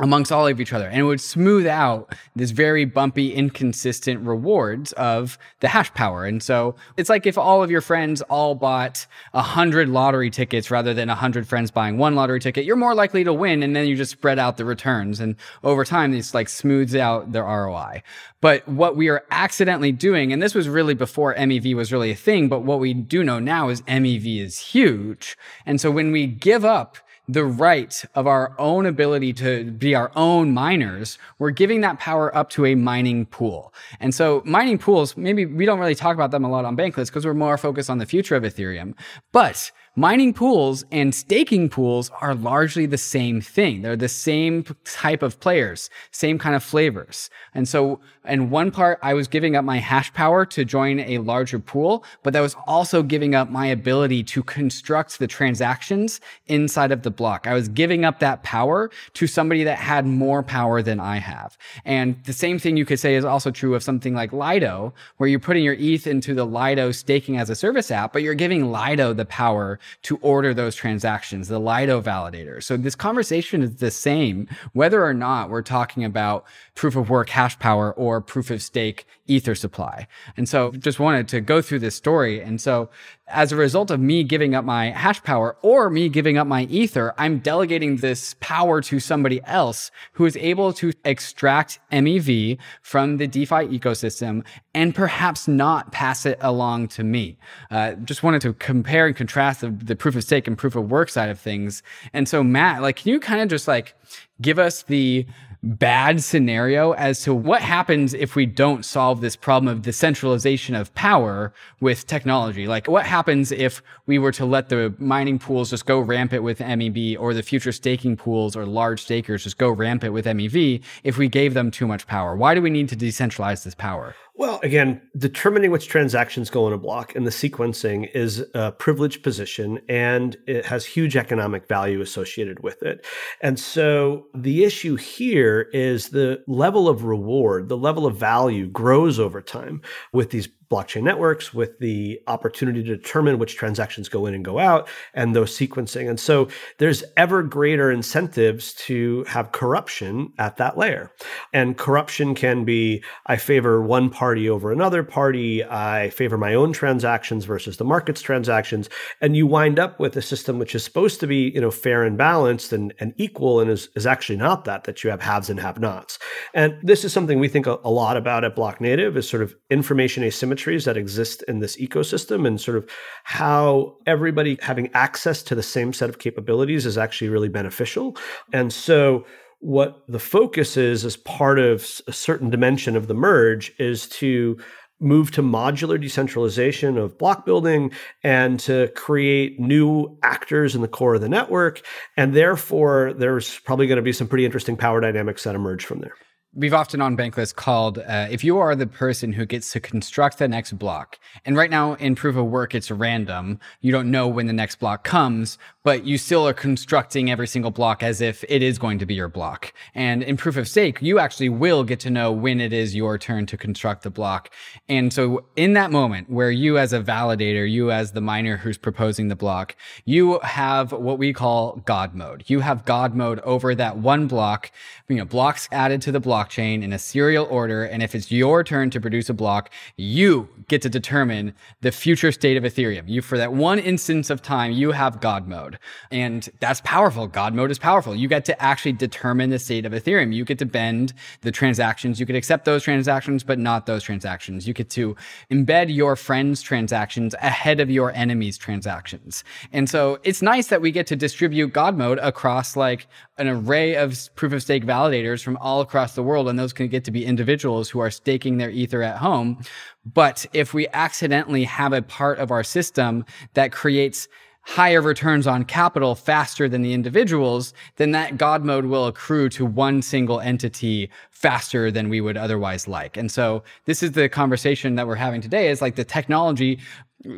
[0.00, 0.86] amongst all of each other.
[0.86, 6.24] And it would smooth out this very bumpy, inconsistent rewards of the hash power.
[6.24, 10.70] And so it's like if all of your friends all bought a hundred lottery tickets
[10.70, 13.62] rather than a hundred friends buying one lottery ticket, you're more likely to win.
[13.62, 15.20] And then you just spread out the returns.
[15.20, 18.02] And over time, this like smooths out the ROI.
[18.40, 22.16] But what we are accidentally doing, and this was really before MEV was really a
[22.16, 25.36] thing, but what we do know now is MEV is huge.
[25.66, 30.10] And so when we give up the right of our own ability to be our
[30.16, 33.72] own miners, we're giving that power up to a mining pool.
[34.00, 37.06] And so mining pools, maybe we don't really talk about them a lot on Bankless
[37.06, 38.94] because we're more focused on the future of Ethereum.
[39.30, 43.82] But mining pools and staking pools are largely the same thing.
[43.82, 47.30] They're the same type of players, same kind of flavors.
[47.54, 51.18] And so in one part, I was giving up my hash power to join a
[51.18, 56.92] larger pool, but that was also giving up my ability to construct the transactions inside
[56.92, 57.46] of the block.
[57.46, 61.56] I was giving up that power to somebody that had more power than I have.
[61.84, 65.28] And the same thing you could say is also true of something like Lido, where
[65.28, 68.70] you're putting your ETH into the Lido staking as a service app, but you're giving
[68.70, 72.62] Lido the power to order those transactions, the Lido validator.
[72.62, 76.44] So this conversation is the same, whether or not we're talking about
[76.78, 80.06] proof of work hash power or proof of stake ether supply.
[80.36, 82.40] And so just wanted to go through this story.
[82.40, 82.88] And so
[83.26, 86.62] as a result of me giving up my hash power or me giving up my
[86.66, 93.16] ether, I'm delegating this power to somebody else who is able to extract MEV from
[93.16, 97.38] the DeFi ecosystem and perhaps not pass it along to me.
[97.72, 100.92] Uh, just wanted to compare and contrast the, the proof of stake and proof of
[100.92, 101.82] work side of things.
[102.12, 103.96] And so Matt, like, can you kind of just like
[104.40, 105.26] give us the
[105.62, 110.74] bad scenario as to what happens if we don't solve this problem of the centralization
[110.74, 112.66] of power with technology.
[112.66, 116.60] Like what happens if we were to let the mining pools just go rampant with
[116.60, 121.18] MEV or the future staking pools or large stakers just go rampant with MEV if
[121.18, 122.36] we gave them too much power?
[122.36, 124.14] Why do we need to decentralize this power?
[124.38, 129.24] Well, again, determining which transactions go in a block and the sequencing is a privileged
[129.24, 133.04] position and it has huge economic value associated with it.
[133.40, 139.18] And so the issue here is the level of reward, the level of value grows
[139.18, 144.34] over time with these blockchain networks with the opportunity to determine which transactions go in
[144.34, 146.08] and go out and those sequencing.
[146.08, 151.10] And so there's ever greater incentives to have corruption at that layer.
[151.52, 156.72] And corruption can be I favor one party over another party, I favor my own
[156.72, 161.20] transactions versus the market's transactions, and you wind up with a system which is supposed
[161.20, 164.64] to be, you know, fair and balanced and, and equal and is, is actually not
[164.66, 166.18] that, that you have haves and have nots.
[166.52, 169.54] And this is something we think a, a lot about at Blocknative is sort of
[169.70, 172.88] information asymmetry that exist in this ecosystem and sort of
[173.24, 178.16] how everybody having access to the same set of capabilities is actually really beneficial.
[178.52, 179.24] And so
[179.60, 184.56] what the focus is as part of a certain dimension of the merge is to
[185.00, 187.92] move to modular decentralization of block building
[188.24, 191.80] and to create new actors in the core of the network.
[192.16, 196.00] And therefore, there's probably going to be some pretty interesting power dynamics that emerge from
[196.00, 196.14] there
[196.58, 200.38] we've often on Bankless called uh, if you are the person who gets to construct
[200.38, 203.60] the next block, and right now in proof of work, it's random.
[203.80, 207.70] You don't know when the next block comes, but you still are constructing every single
[207.70, 209.72] block as if it is going to be your block.
[209.94, 213.18] And in proof of stake, you actually will get to know when it is your
[213.18, 214.52] turn to construct the block.
[214.88, 218.76] And so in that moment where you as a validator, you as the miner who's
[218.76, 222.44] proposing the block, you have what we call God mode.
[222.48, 224.72] You have God mode over that one block,
[225.08, 227.84] you know, blocks added to the block blockchain in a serial order.
[227.84, 232.32] And if it's your turn to produce a block, you get to determine the future
[232.32, 233.08] state of Ethereum.
[233.08, 235.78] You, for that one instance of time, you have God mode.
[236.10, 237.26] And that's powerful.
[237.26, 238.14] God mode is powerful.
[238.14, 240.34] You get to actually determine the state of Ethereum.
[240.34, 242.20] You get to bend the transactions.
[242.20, 244.66] You could accept those transactions, but not those transactions.
[244.66, 245.16] You get to
[245.50, 249.44] embed your friends' transactions ahead of your enemies' transactions.
[249.72, 253.06] And so it's nice that we get to distribute God mode across like
[253.38, 256.48] an array of proof of stake validators from all across the world.
[256.48, 259.62] And those can get to be individuals who are staking their ether at home.
[260.04, 263.24] But if we accidentally have a part of our system
[263.54, 264.28] that creates
[264.68, 269.64] higher returns on capital faster than the individuals, then that God mode will accrue to
[269.64, 273.16] one single entity faster than we would otherwise like.
[273.16, 276.80] And so this is the conversation that we're having today is like the technology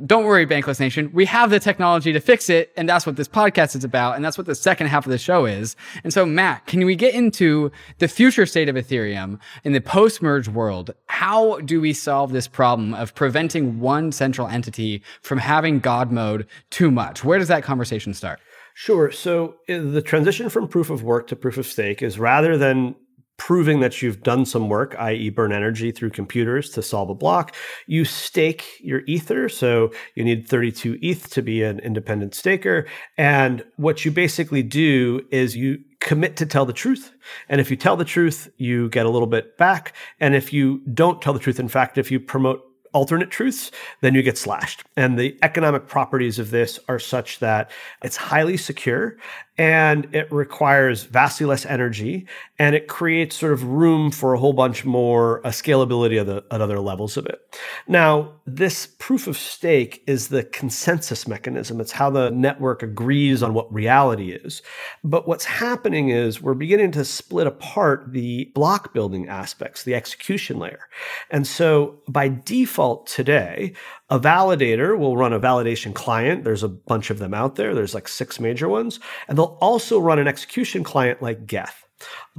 [0.04, 1.10] don't worry, Bankless Nation.
[1.12, 2.72] We have the technology to fix it.
[2.76, 4.16] And that's what this podcast is about.
[4.16, 5.74] And that's what the second half of the show is.
[6.04, 10.20] And so, Matt, can we get into the future state of Ethereum in the post
[10.20, 10.92] merge world?
[11.06, 16.46] How do we solve this problem of preventing one central entity from having God mode
[16.68, 17.24] too much?
[17.24, 18.38] Where does that conversation start?
[18.74, 19.10] Sure.
[19.10, 22.96] So uh, the transition from proof of work to proof of stake is rather than
[23.40, 27.54] proving that you've done some work, i.e., burn energy through computers to solve a block.
[27.86, 29.48] You stake your Ether.
[29.48, 32.86] So you need 32 ETH to be an independent staker.
[33.16, 37.12] And what you basically do is you commit to tell the truth.
[37.48, 39.94] And if you tell the truth, you get a little bit back.
[40.20, 44.14] And if you don't tell the truth, in fact, if you promote alternate truths, then
[44.14, 44.84] you get slashed.
[44.96, 47.70] And the economic properties of this are such that
[48.02, 49.16] it's highly secure
[49.60, 52.26] and it requires vastly less energy
[52.58, 56.62] and it creates sort of room for a whole bunch more uh, scalability the, at
[56.62, 57.54] other levels of it.
[57.86, 61.78] Now, this proof of stake is the consensus mechanism.
[61.78, 64.62] It's how the network agrees on what reality is.
[65.04, 70.58] But what's happening is we're beginning to split apart the block building aspects, the execution
[70.58, 70.88] layer.
[71.30, 73.74] And so by default today,
[74.10, 76.44] a validator will run a validation client.
[76.44, 77.74] There's a bunch of them out there.
[77.74, 78.98] There's like six major ones.
[79.28, 81.86] And they'll also run an execution client like Geth.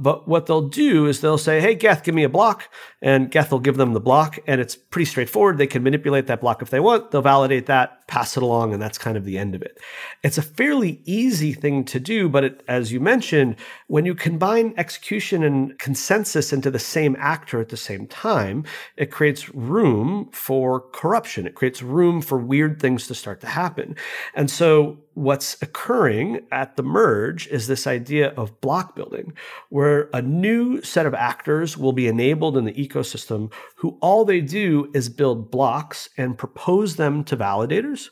[0.02, 2.68] But what they'll do is they'll say, Hey, Geth, give me a block.
[3.00, 4.38] And Geth will give them the block.
[4.48, 5.58] And it's pretty straightforward.
[5.58, 7.10] They can manipulate that block if they want.
[7.10, 9.78] They'll validate that, pass it along, and that's kind of the end of it.
[10.24, 12.28] It's a fairly easy thing to do.
[12.28, 17.60] But it, as you mentioned, when you combine execution and consensus into the same actor
[17.60, 18.64] at the same time,
[18.96, 21.46] it creates room for corruption.
[21.46, 23.94] It creates room for weird things to start to happen.
[24.34, 29.32] And so what's occurring at the merge is this idea of block building,
[29.68, 34.40] where a new set of actors will be enabled in the ecosystem who all they
[34.40, 38.08] do is build blocks and propose them to validators.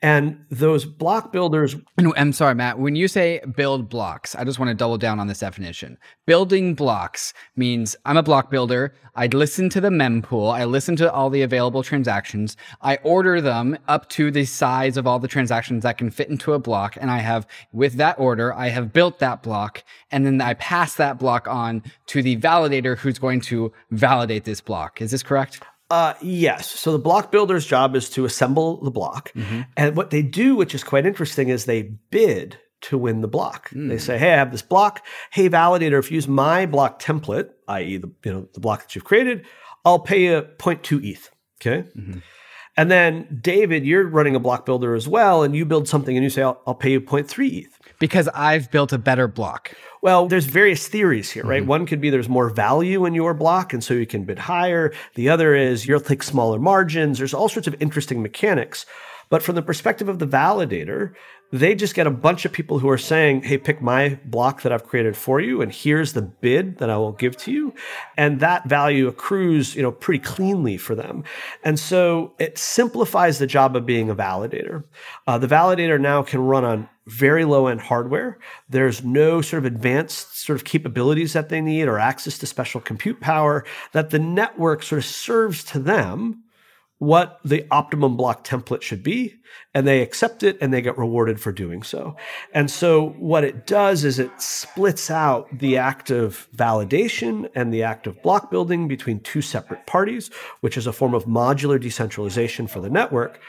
[0.00, 1.74] And those block builders.
[2.16, 2.78] I'm sorry, Matt.
[2.78, 5.98] When you say build blocks, I just want to double down on this definition.
[6.24, 8.94] Building blocks means I'm a block builder.
[9.16, 10.54] I listen to the mempool.
[10.54, 12.56] I listen to all the available transactions.
[12.80, 16.52] I order them up to the size of all the transactions that can fit into
[16.52, 16.96] a block.
[17.00, 19.82] And I have, with that order, I have built that block.
[20.12, 24.60] And then I pass that block on to the validator who's going to validate this
[24.60, 25.00] block.
[25.00, 25.60] Is this correct?
[25.90, 26.70] Uh, yes.
[26.70, 29.32] So the block builder's job is to assemble the block.
[29.32, 29.62] Mm-hmm.
[29.76, 33.70] And what they do, which is quite interesting, is they bid to win the block.
[33.70, 33.88] Mm.
[33.88, 35.04] They say, "Hey, I have this block.
[35.30, 38.94] Hey, validator, if you use my block template, i.e., the you know the block that
[38.94, 39.46] you've created,
[39.84, 41.88] I'll pay you 0.2 ETH." Okay.
[41.96, 42.18] Mm-hmm.
[42.76, 46.22] And then David, you're running a block builder as well, and you build something and
[46.22, 49.72] you say, "I'll, I'll pay you 0.3 ETH." Because I've built a better block.
[50.00, 51.60] Well, there's various theories here, right?
[51.60, 51.68] Mm-hmm.
[51.68, 54.92] One could be there's more value in your block, and so you can bid higher.
[55.14, 57.18] The other is you'll take smaller margins.
[57.18, 58.86] There's all sorts of interesting mechanics.
[59.30, 61.12] But from the perspective of the validator,
[61.50, 64.72] they just get a bunch of people who are saying, Hey, pick my block that
[64.72, 65.62] I've created for you.
[65.62, 67.74] And here's the bid that I will give to you.
[68.16, 71.24] And that value accrues, you know, pretty cleanly for them.
[71.64, 74.84] And so it simplifies the job of being a validator.
[75.26, 78.38] Uh, the validator now can run on very low end hardware.
[78.68, 82.82] There's no sort of advanced sort of capabilities that they need or access to special
[82.82, 86.44] compute power that the network sort of serves to them
[86.98, 89.34] what the optimum block template should be
[89.72, 92.16] and they accept it and they get rewarded for doing so.
[92.52, 97.84] And so what it does is it splits out the act of validation and the
[97.84, 100.28] act of block building between two separate parties,
[100.60, 103.40] which is a form of modular decentralization for the network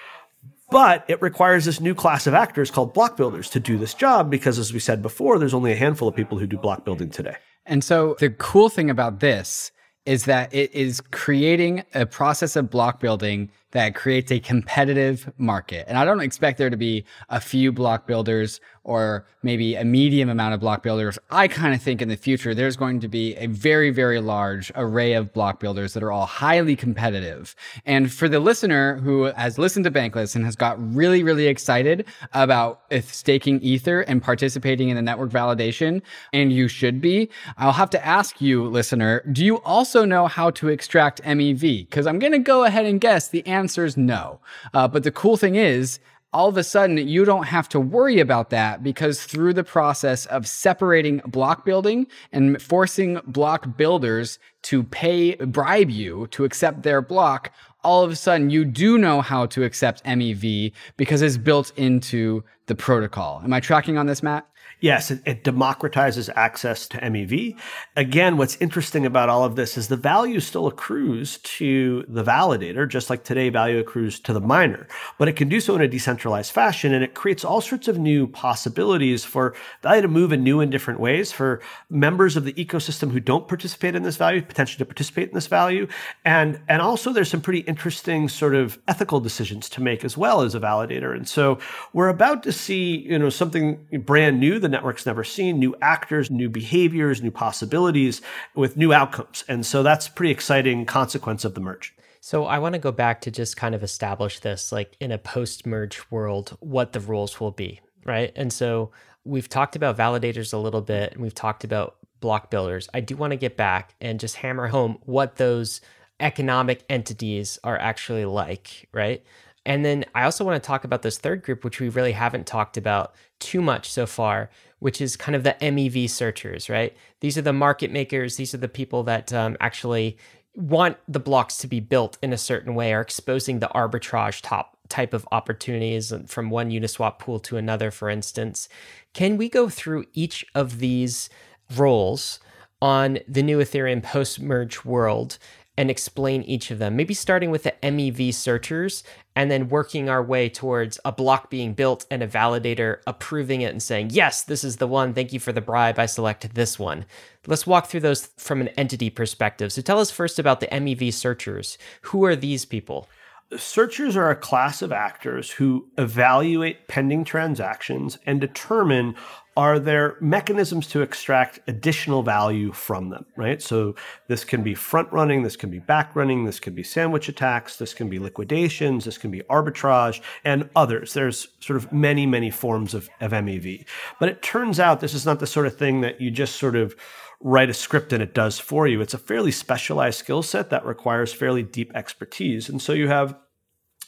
[0.72, 4.30] but it requires this new class of actors called block builders to do this job
[4.30, 7.10] because, as we said before, there's only a handful of people who do block building
[7.10, 7.36] today.
[7.66, 9.72] And so the cool thing about this
[10.06, 15.86] is that it is creating a process of block building that creates a competitive market.
[15.88, 20.30] And I don't expect there to be a few block builders or maybe a medium
[20.30, 21.20] amount of block builders.
[21.30, 24.72] I kind of think in the future there's going to be a very, very large
[24.74, 27.56] array of block builders that are all highly competitive.
[27.86, 32.06] And for the listener who has listened to Bankless and has got really, really excited
[32.34, 36.02] about staking Ether and participating in the network validation,
[36.34, 40.50] and you should be, I'll have to ask you, listener, do you also know how
[40.52, 41.88] to extract MEV?
[41.88, 44.40] Because I'm going to go ahead and guess the answer is no.
[44.74, 46.00] Uh, but the cool thing is,
[46.32, 50.28] all of a sudden you don't have to worry about that because through the process
[50.28, 57.02] of separating block building and forcing block builders to pay bribe you to accept their
[57.02, 57.52] block
[57.84, 62.44] all of a sudden you do know how to accept MEV because it's built into
[62.68, 63.42] the protocol.
[63.44, 64.48] Am I tracking on this, Matt?
[64.82, 67.58] Yes, it, it, democratizes access to MEV.
[67.98, 72.88] Again, what's interesting about all of this is the value still accrues to the validator,
[72.88, 74.88] just like today value accrues to the miner,
[75.18, 76.94] but it can do so in a decentralized fashion.
[76.94, 80.72] And it creates all sorts of new possibilities for value to move in new and
[80.72, 84.86] different ways for members of the ecosystem who don't participate in this value, potentially to
[84.86, 85.88] participate in this value.
[86.24, 90.42] And, and also there's some pretty interesting sort of ethical decisions to make as well
[90.42, 91.14] as a validator.
[91.14, 91.60] And so
[91.92, 96.30] we're about to see, you know, something brand new the network's never seen, new actors,
[96.30, 98.22] new behaviors, new possibilities
[98.56, 99.44] with new outcomes.
[99.48, 101.96] And so that's pretty exciting consequence of the merge.
[102.22, 105.18] So I want to go back to just kind of establish this like in a
[105.18, 108.32] post-merge world what the rules will be, right?
[108.36, 108.92] And so
[109.24, 112.90] we've talked about validators a little bit and we've talked about block builders.
[112.94, 115.82] I do want to get back and just hammer home what those
[116.20, 119.24] economic entities are actually like, right?
[119.66, 122.48] And then I also want to talk about this third group, which we really haven't
[122.48, 124.50] talked about too much so far,
[124.80, 126.96] which is kind of the MEV searchers, right?
[127.20, 128.38] These are the market makers.
[128.38, 130.18] These are the people that um, actually
[130.56, 134.78] want the blocks to be built in a certain way, are exposing the arbitrage top
[134.90, 138.68] type of opportunities from one Uniswap pool to another, for instance.
[139.14, 141.30] Can we go through each of these
[141.76, 142.40] roles
[142.82, 145.38] on the new Ethereum post merge world
[145.80, 146.98] and explain each of them?
[146.98, 149.02] Maybe starting with the MEV searchers
[149.34, 153.72] and then working our way towards a block being built and a validator approving it
[153.72, 155.14] and saying, yes, this is the one.
[155.14, 155.98] Thank you for the bribe.
[155.98, 157.06] I select this one.
[157.48, 159.72] Let's walk through those from an entity perspective.
[159.72, 161.78] So tell us first about the MEV searchers.
[162.02, 163.08] Who are these people?
[163.56, 169.16] Searchers are a class of actors who evaluate pending transactions and determine
[169.60, 173.62] are there mechanisms to extract additional value from them, right?
[173.62, 173.94] So
[174.30, 177.76] this can be front running, this can be back running, this can be sandwich attacks,
[177.76, 181.14] this can be liquidations, this can be arbitrage, and others.
[181.14, 183.86] There's sort of many, many forms of, of MEV.
[184.18, 186.78] But it turns out this is not the sort of thing that you just sort
[186.78, 186.96] of
[187.42, 189.02] write a script and it does for you.
[189.02, 192.70] It's a fairly specialized skill set that requires fairly deep expertise.
[192.70, 193.36] And so you have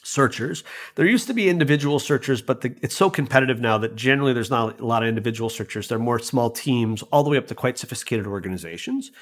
[0.02, 0.64] searchers.
[0.96, 4.50] There used to be individual searchers, but the, it's so competitive now that generally there's
[4.50, 5.88] not a lot of individual searchers.
[5.88, 9.12] They're more small teams, all the way up to quite sophisticated organizations.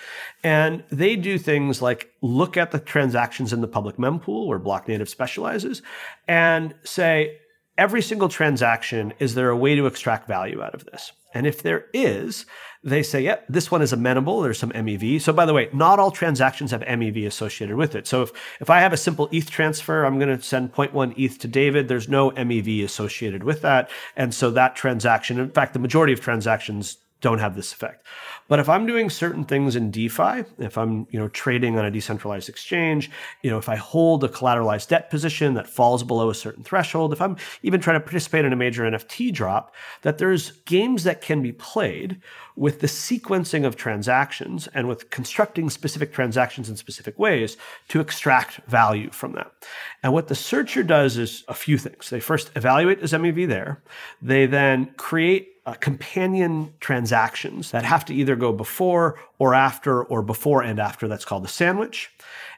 [0.43, 5.09] And they do things like look at the transactions in the public mempool where Blocknative
[5.09, 5.83] specializes
[6.27, 7.39] and say,
[7.77, 11.13] every single transaction, is there a way to extract value out of this?
[11.33, 12.47] And if there is,
[12.83, 14.41] they say, yep, this one is amenable.
[14.41, 15.21] There's some MEV.
[15.21, 18.07] So by the way, not all transactions have MEV associated with it.
[18.07, 21.39] So if, if I have a simple ETH transfer, I'm going to send 0.1 ETH
[21.41, 21.89] to David.
[21.89, 23.91] There's no MEV associated with that.
[24.17, 28.07] And so that transaction, in fact, the majority of transactions don't have this effect.
[28.49, 31.91] But if I'm doing certain things in DeFi, if I'm, you know, trading on a
[31.91, 33.11] decentralized exchange,
[33.43, 37.13] you know, if I hold a collateralized debt position that falls below a certain threshold,
[37.13, 41.21] if I'm even trying to participate in a major NFT drop, that there's games that
[41.21, 42.21] can be played
[42.61, 47.57] with the sequencing of transactions and with constructing specific transactions in specific ways
[47.89, 49.51] to extract value from that.
[50.03, 52.11] And what the searcher does is a few things.
[52.11, 53.83] They first evaluate is MEV there.
[54.21, 60.21] They then create uh, companion transactions that have to either go before or after or
[60.21, 61.09] before and after.
[61.09, 62.11] That's called the sandwich.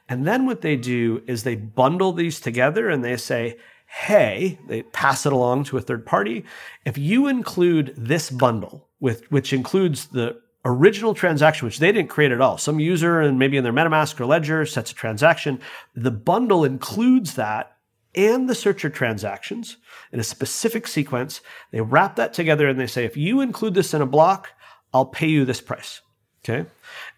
[0.09, 4.81] And then what they do is they bundle these together and they say, hey, they
[4.81, 6.43] pass it along to a third party.
[6.83, 12.31] If you include this bundle with, which includes the original transaction, which they didn't create
[12.31, 12.57] at all.
[12.57, 15.59] Some user and maybe in their MetaMask or Ledger sets a transaction.
[15.93, 17.75] The bundle includes that
[18.15, 19.75] and the searcher transactions
[20.13, 21.41] in a specific sequence.
[21.71, 24.51] They wrap that together and they say, if you include this in a block,
[24.93, 25.99] I'll pay you this price.
[26.45, 26.65] Okay.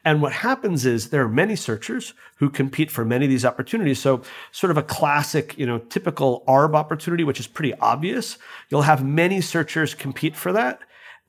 [0.03, 3.99] And what happens is there are many searchers who compete for many of these opportunities.
[3.99, 8.39] So sort of a classic, you know, typical ARB opportunity, which is pretty obvious.
[8.69, 10.79] You'll have many searchers compete for that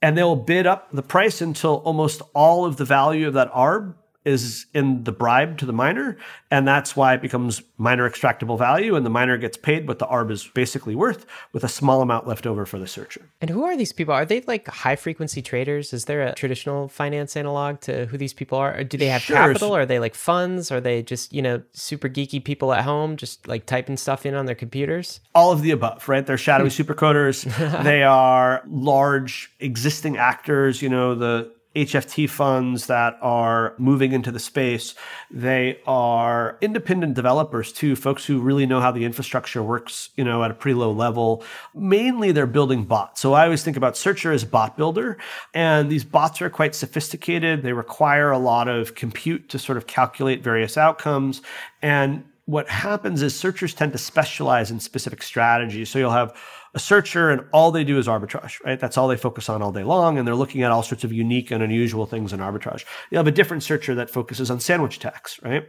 [0.07, 3.93] and they'll bid up the price until almost all of the value of that ARB
[4.27, 6.19] is in the bribe to the miner,
[6.51, 10.07] and that's why it becomes miner extractable value, and the miner gets paid what the
[10.07, 13.31] ARB is basically worth, with a small amount left over for the searcher.
[13.41, 14.13] And who are these people?
[14.13, 15.93] Are they like high frequency traders?
[15.93, 18.77] Is there a traditional finance analog to who these people are?
[18.77, 19.37] Or do they have sure.
[19.37, 19.75] capital?
[19.75, 20.73] Are they like funds?
[20.73, 24.35] Are they just you know super geeky people at home, just like typing stuff in
[24.35, 25.21] on their computers?
[25.37, 26.27] All of the above, right?
[26.27, 27.45] They're shadowy supercoders.
[27.85, 30.83] they are large existing actors.
[30.83, 34.95] You know the HFT funds that are moving into the space.
[35.31, 40.43] They are independent developers too, folks who really know how the infrastructure works, you know,
[40.43, 41.45] at a pretty low level.
[41.75, 43.21] Mainly they're building bots.
[43.21, 45.19] So I always think about Searcher as bot builder.
[45.53, 47.63] And these bots are quite sophisticated.
[47.63, 51.43] They require a lot of compute to sort of calculate various outcomes.
[51.83, 55.91] And what happens is searchers tend to specialize in specific strategies.
[55.91, 56.35] So you'll have
[56.75, 58.79] a searcher and all they do is arbitrage, right?
[58.79, 60.17] That's all they focus on all day long.
[60.17, 62.85] And they're looking at all sorts of unique and unusual things in arbitrage.
[63.11, 65.65] You'll have a different searcher that focuses on sandwich attacks, right?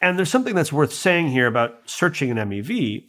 [0.00, 3.04] And there's something that's worth saying here about searching an MEV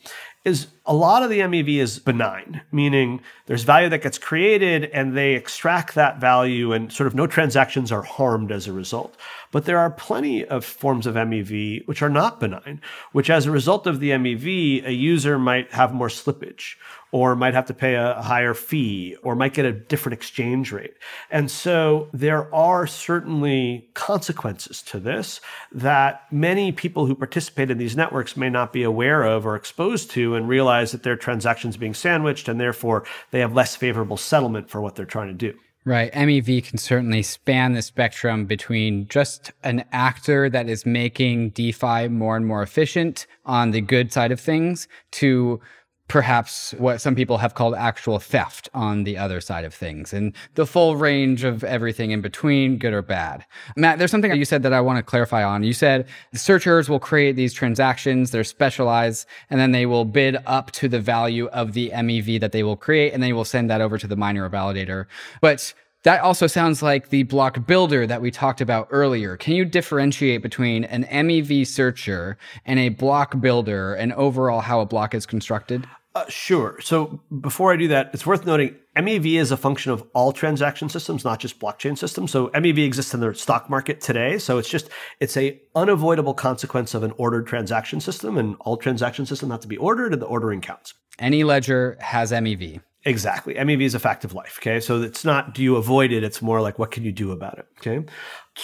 [0.46, 5.16] is a lot of the MEV is benign, meaning there's value that gets created and
[5.16, 9.16] they extract that value and sort of no transactions are harmed as a result.
[9.52, 12.82] But there are plenty of forms of MEV which are not benign,
[13.14, 16.76] which as a result of the MEV, a user might have more slippage
[17.14, 20.96] or might have to pay a higher fee or might get a different exchange rate.
[21.30, 25.40] And so there are certainly consequences to this
[25.72, 30.10] that many people who participate in these networks may not be aware of or exposed
[30.12, 34.68] to and realize that their transactions being sandwiched and therefore they have less favorable settlement
[34.68, 35.56] for what they're trying to do.
[35.86, 36.12] Right.
[36.14, 42.38] MEV can certainly span the spectrum between just an actor that is making DeFi more
[42.38, 45.62] and more efficient on the good side of things to
[46.08, 50.34] perhaps what some people have called actual theft on the other side of things and
[50.56, 53.46] the full range of everything in between, good or bad.
[53.78, 55.64] Matt, there's something that you said that I want to clarify on.
[55.64, 60.72] You said searchers will create these transactions, they're specialized, and then they will bid up
[60.72, 63.82] to the value of the MEV that they will create, and they will send that
[63.82, 65.06] over to the miner or validator.
[65.42, 65.74] But
[66.04, 69.38] that also sounds like the block builder that we talked about earlier.
[69.38, 74.86] Can you differentiate between an MEV searcher and a block builder and overall how a
[74.86, 75.88] block is constructed?
[76.16, 76.80] Uh, sure.
[76.82, 80.88] So before I do that, it's worth noting MEV is a function of all transaction
[80.88, 82.30] systems, not just blockchain systems.
[82.30, 84.38] So MEV exists in the stock market today.
[84.38, 84.90] So it's just
[85.20, 89.68] it's a unavoidable consequence of an ordered transaction system, and all transaction systems have to
[89.68, 90.94] be ordered, and the ordering counts.
[91.18, 92.82] Any ledger has MEV.
[93.06, 93.56] Exactly.
[93.56, 94.58] MEV is a fact of life.
[94.62, 94.80] Okay.
[94.80, 96.24] So it's not do you avoid it?
[96.24, 97.68] It's more like what can you do about it?
[97.80, 98.06] Okay.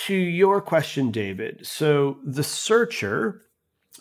[0.05, 1.65] To your question, David.
[1.65, 3.41] So the searcher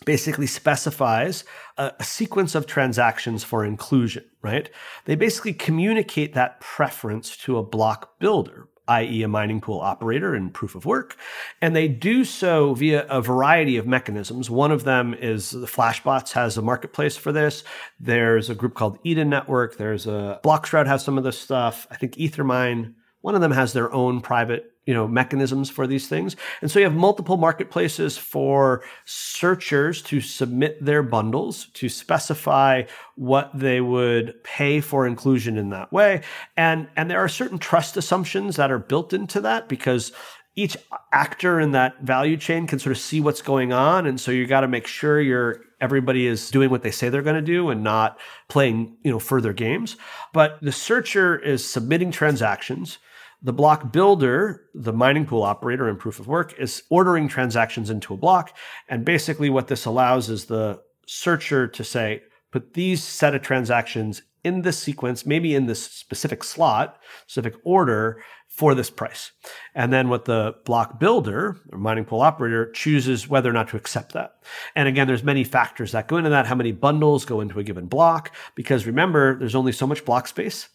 [0.05, 1.43] basically specifies
[1.77, 4.69] a, a, sequence of transactions for inclusion, right?
[5.05, 10.49] They basically communicate that preference to a block builder, i.e., a mining pool operator in
[10.49, 11.15] proof of work.
[11.61, 14.49] And they do so via a variety of mechanisms.
[14.49, 17.63] One of them is the Flashbots has a marketplace for this.
[17.99, 19.77] There's a group called Eden Network.
[19.77, 21.87] There's a Bloxroute has some of this stuff.
[21.91, 26.07] I think Ethermine, one of them has their own private you know mechanisms for these
[26.07, 26.35] things.
[26.61, 33.51] And so you have multiple marketplaces for searchers to submit their bundles to specify what
[33.53, 36.23] they would pay for inclusion in that way.
[36.57, 40.11] And and there are certain trust assumptions that are built into that because
[40.55, 40.75] each
[41.13, 44.07] actor in that value chain can sort of see what's going on.
[44.07, 47.21] And so you got to make sure you're everybody is doing what they say they're
[47.21, 48.17] going to do and not
[48.47, 49.97] playing you know further games.
[50.33, 52.97] But the searcher is submitting transactions
[53.41, 58.13] the block builder, the mining pool operator in proof of work, is ordering transactions into
[58.13, 58.55] a block.
[58.87, 64.21] And basically, what this allows is the searcher to say, put these set of transactions
[64.43, 69.31] in this sequence, maybe in this specific slot, specific order for this price.
[69.75, 73.77] And then what the block builder or mining pool operator chooses whether or not to
[73.77, 74.35] accept that.
[74.75, 76.47] And again, there's many factors that go into that.
[76.47, 78.35] How many bundles go into a given block?
[78.55, 80.67] Because remember, there's only so much block space.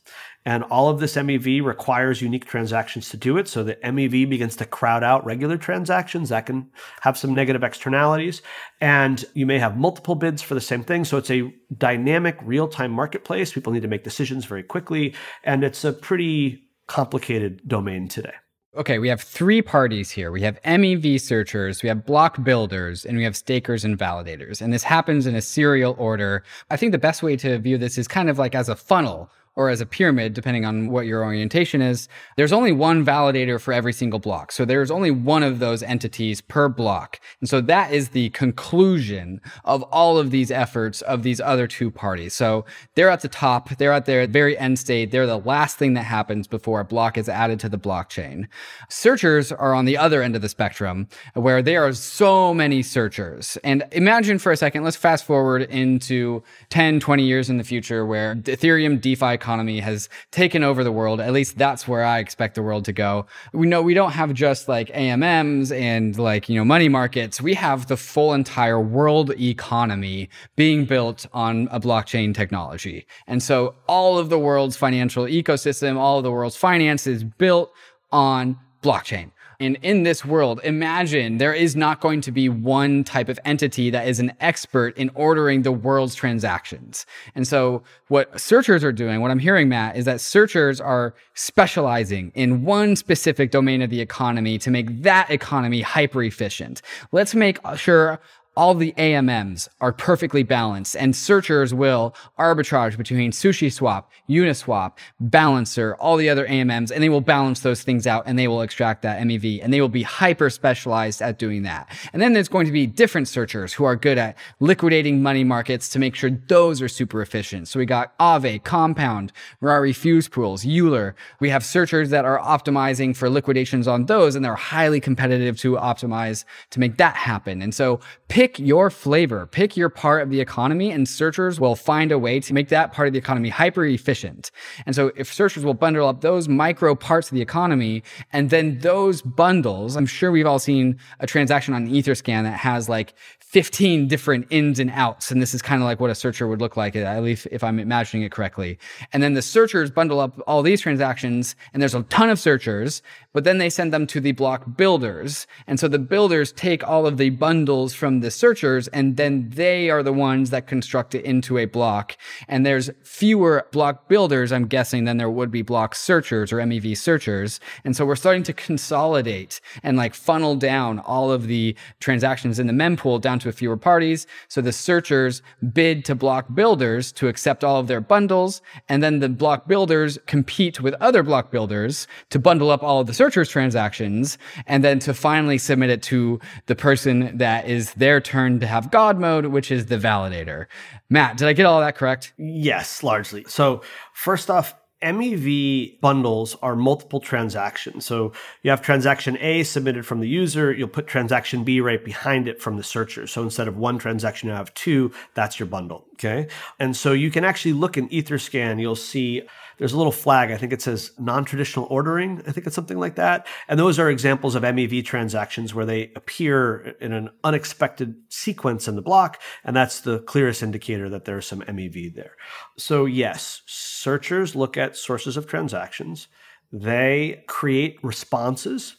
[0.46, 3.48] And all of this MEV requires unique transactions to do it.
[3.48, 6.28] So the MEV begins to crowd out regular transactions.
[6.28, 6.70] That can
[7.00, 8.42] have some negative externalities.
[8.80, 11.04] And you may have multiple bids for the same thing.
[11.04, 13.52] So it's a dynamic real time marketplace.
[13.52, 15.14] People need to make decisions very quickly.
[15.44, 18.34] And it's a pretty complicated domain today.
[18.76, 20.32] Okay, we have three parties here.
[20.32, 24.60] We have MEV searchers, we have block builders, and we have stakers and validators.
[24.60, 26.42] And this happens in a serial order.
[26.70, 29.30] I think the best way to view this is kind of like as a funnel
[29.56, 33.72] or as a pyramid, depending on what your orientation is, there's only one validator for
[33.72, 34.50] every single block.
[34.50, 37.20] So there's only one of those entities per block.
[37.40, 41.90] And so that is the conclusion of all of these efforts of these other two
[41.90, 42.34] parties.
[42.34, 45.94] So they're at the top, they're at their very end state, they're the last thing
[45.94, 48.48] that happens before a block is added to the blockchain.
[48.88, 53.56] Searchers are on the other end of the spectrum where there are so many searchers.
[53.62, 58.04] And imagine for a second, let's fast forward into 10, 20 years in the future
[58.04, 61.20] where Ethereum DeFi economy has taken over the world.
[61.20, 63.26] At least that's where I expect the world to go.
[63.52, 67.42] We know we don't have just like AMMs and like, you know, money markets.
[67.42, 73.06] We have the full entire world economy being built on a blockchain technology.
[73.26, 77.70] And so all of the world's financial ecosystem, all of the world's finance is built
[78.12, 79.30] on blockchain.
[79.60, 83.90] And in this world, imagine there is not going to be one type of entity
[83.90, 87.06] that is an expert in ordering the world's transactions.
[87.34, 92.32] And so what searchers are doing, what I'm hearing, Matt, is that searchers are specializing
[92.34, 96.82] in one specific domain of the economy to make that economy hyper efficient.
[97.12, 98.20] Let's make sure
[98.56, 106.16] all the AMMs are perfectly balanced and searchers will arbitrage between SushiSwap, Uniswap, Balancer, all
[106.16, 109.20] the other AMMs, and they will balance those things out and they will extract that
[109.22, 111.88] MEV and they will be hyper specialized at doing that.
[112.12, 115.88] And then there's going to be different searchers who are good at liquidating money markets
[115.90, 117.68] to make sure those are super efficient.
[117.68, 121.16] So we got Aave, Compound, Rari Fuse Pools, Euler.
[121.40, 125.72] We have searchers that are optimizing for liquidations on those and they're highly competitive to
[125.72, 127.60] optimize to make that happen.
[127.60, 131.74] And so pick pick your flavor, pick your part of the economy, and searchers will
[131.74, 134.50] find a way to make that part of the economy hyper efficient.
[134.84, 138.02] And so if searchers will bundle up those micro parts of the economy,
[138.34, 142.86] and then those bundles, I'm sure we've all seen a transaction on Etherscan that has
[142.86, 143.14] like
[143.54, 145.30] 15 different ins and outs.
[145.30, 147.62] And this is kind of like what a searcher would look like, at least if
[147.62, 148.80] I'm imagining it correctly.
[149.12, 153.00] And then the searchers bundle up all these transactions, and there's a ton of searchers,
[153.32, 155.46] but then they send them to the block builders.
[155.68, 159.88] And so the builders take all of the bundles from the searchers, and then they
[159.88, 162.16] are the ones that construct it into a block.
[162.48, 166.96] And there's fewer block builders, I'm guessing, than there would be block searchers or MEV
[166.96, 167.60] searchers.
[167.84, 172.66] And so we're starting to consolidate and like funnel down all of the transactions in
[172.66, 174.26] the mempool down to a fewer parties.
[174.48, 175.42] So the searchers
[175.72, 180.18] bid to block builders to accept all of their bundles, and then the block builders
[180.26, 184.98] compete with other block builders to bundle up all of the searchers transactions, and then
[185.00, 189.46] to finally submit it to the person that is their turn to have God mode,
[189.46, 190.66] which is the validator.
[191.10, 192.32] Matt, did I get all that correct?
[192.38, 193.44] Yes, largely.
[193.48, 193.82] So
[194.12, 194.74] first off,
[195.04, 198.06] MEV bundles are multiple transactions.
[198.06, 198.32] So
[198.62, 202.60] you have transaction A submitted from the user, you'll put transaction B right behind it
[202.60, 203.26] from the searcher.
[203.26, 206.06] So instead of one transaction, you have two, that's your bundle.
[206.14, 206.48] Okay.
[206.78, 209.42] And so you can actually look in Etherscan, you'll see
[209.78, 210.50] there's a little flag.
[210.50, 212.42] I think it says non-traditional ordering.
[212.46, 213.46] I think it's something like that.
[213.68, 218.96] And those are examples of MEV transactions where they appear in an unexpected sequence in
[218.96, 219.40] the block.
[219.64, 222.36] And that's the clearest indicator that there's some MEV there.
[222.76, 226.28] So yes, searchers look at sources of transactions.
[226.72, 228.96] They create responses,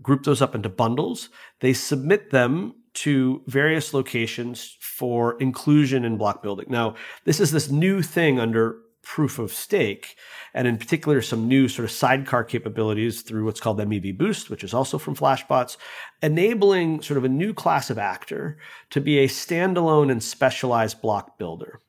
[0.00, 1.30] group those up into bundles.
[1.60, 6.66] They submit them to various locations for inclusion in block building.
[6.68, 6.94] Now,
[7.24, 8.78] this is this new thing under
[9.08, 10.16] proof of stake,
[10.52, 14.62] and in particular, some new sort of sidecar capabilities through what's called MEV Boost, which
[14.62, 15.78] is also from Flashbots,
[16.22, 18.58] enabling sort of a new class of actor
[18.90, 21.80] to be a standalone and specialized block builder.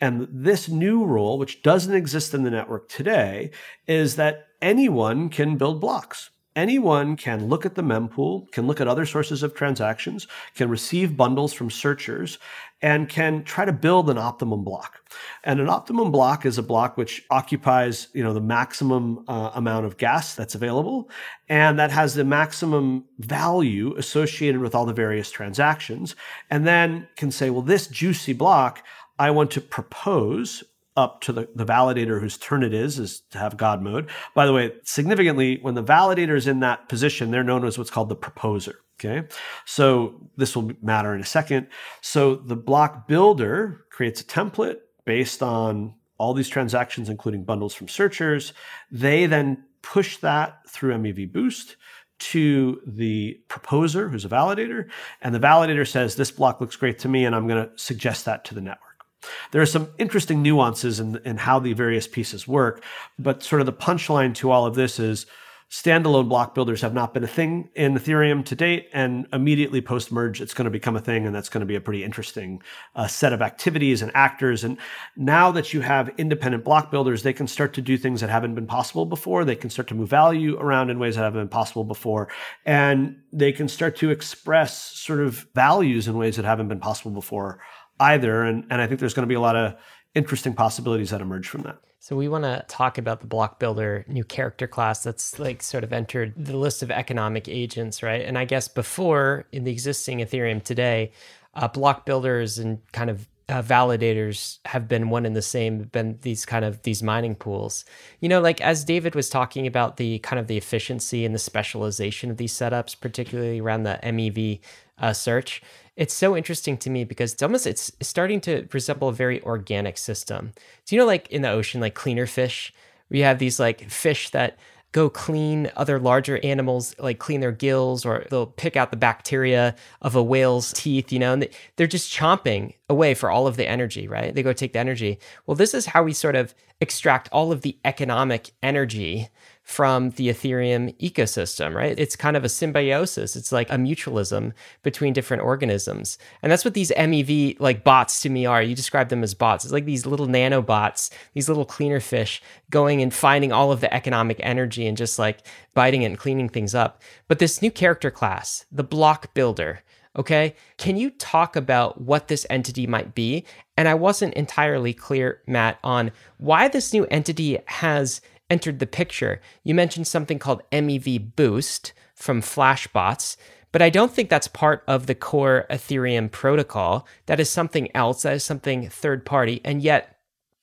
[0.00, 3.52] And this new rule, which doesn't exist in the network today,
[3.86, 8.88] is that anyone can build blocks anyone can look at the mempool, can look at
[8.88, 12.38] other sources of transactions, can receive bundles from searchers,
[12.84, 15.00] and can try to build an optimum block.
[15.42, 19.86] And an optimum block is a block which occupies, you know, the maximum uh, amount
[19.86, 21.08] of gas that's available,
[21.48, 26.14] and that has the maximum value associated with all the various transactions,
[26.50, 28.84] and then can say, well, this juicy block,
[29.18, 30.62] I want to propose
[30.94, 34.10] up to the, the validator whose turn it is, is to have God mode.
[34.34, 37.90] By the way, significantly, when the validator is in that position, they're known as what's
[37.90, 38.80] called the proposer.
[38.98, 39.26] Okay.
[39.64, 41.68] So this will matter in a second.
[42.00, 47.88] So the block builder creates a template based on all these transactions, including bundles from
[47.88, 48.52] searchers.
[48.90, 51.76] They then push that through MEV Boost
[52.18, 54.88] to the proposer, who's a validator.
[55.20, 58.24] And the validator says, This block looks great to me, and I'm going to suggest
[58.24, 59.04] that to the network.
[59.50, 62.84] There are some interesting nuances in, in how the various pieces work,
[63.18, 65.26] but sort of the punchline to all of this is
[65.74, 70.12] standalone block builders have not been a thing in Ethereum to date, and immediately post
[70.12, 72.62] merge, it's going to become a thing, and that's going to be a pretty interesting
[72.94, 74.62] uh, set of activities and actors.
[74.62, 74.78] And
[75.16, 78.54] now that you have independent block builders, they can start to do things that haven't
[78.54, 79.44] been possible before.
[79.44, 82.28] They can start to move value around in ways that haven't been possible before,
[82.64, 87.10] and they can start to express sort of values in ways that haven't been possible
[87.10, 87.58] before
[87.98, 88.44] either.
[88.44, 89.74] And, and I think there's going to be a lot of
[90.14, 91.78] interesting possibilities that emerge from that.
[92.04, 95.84] So we want to talk about the block builder new character class that's like sort
[95.84, 98.20] of entered the list of economic agents, right?
[98.20, 101.12] And I guess before in the existing Ethereum today,
[101.54, 106.18] uh, block builders and kind of uh, validators have been one and the same been
[106.20, 107.84] these kind of these mining pools
[108.20, 111.38] you know like as david was talking about the kind of the efficiency and the
[111.38, 114.58] specialization of these setups particularly around the mev
[114.98, 115.62] uh, search
[115.96, 119.96] it's so interesting to me because it's almost it's starting to resemble a very organic
[119.96, 120.52] system.
[120.86, 122.72] Do you know like in the ocean like cleaner fish?
[123.10, 124.58] We have these like fish that
[124.90, 129.74] go clean other larger animals, like clean their gills, or they'll pick out the bacteria
[130.02, 133.68] of a whale's teeth, you know, and they're just chomping away for all of the
[133.68, 134.32] energy, right?
[134.34, 135.18] They go take the energy.
[135.46, 139.28] Well, this is how we sort of extract all of the economic energy
[139.64, 141.98] from the Ethereum ecosystem, right?
[141.98, 143.34] It's kind of a symbiosis.
[143.34, 144.52] It's like a mutualism
[144.82, 146.18] between different organisms.
[146.42, 148.62] And that's what these MEV like bots to me are.
[148.62, 149.64] You describe them as bots.
[149.64, 153.92] It's like these little nanobots, these little cleaner fish going and finding all of the
[153.92, 157.02] economic energy and just like biting it and cleaning things up.
[157.26, 159.80] But this new character class, the block builder,
[160.16, 160.54] Okay.
[160.78, 163.44] Can you talk about what this entity might be?
[163.76, 168.20] And I wasn't entirely clear, Matt, on why this new entity has
[168.50, 169.40] entered the picture.
[169.62, 173.36] You mentioned something called MEV Boost from Flashbots,
[173.72, 177.06] but I don't think that's part of the core Ethereum protocol.
[177.26, 179.60] That is something else, that is something third party.
[179.64, 180.14] And yet,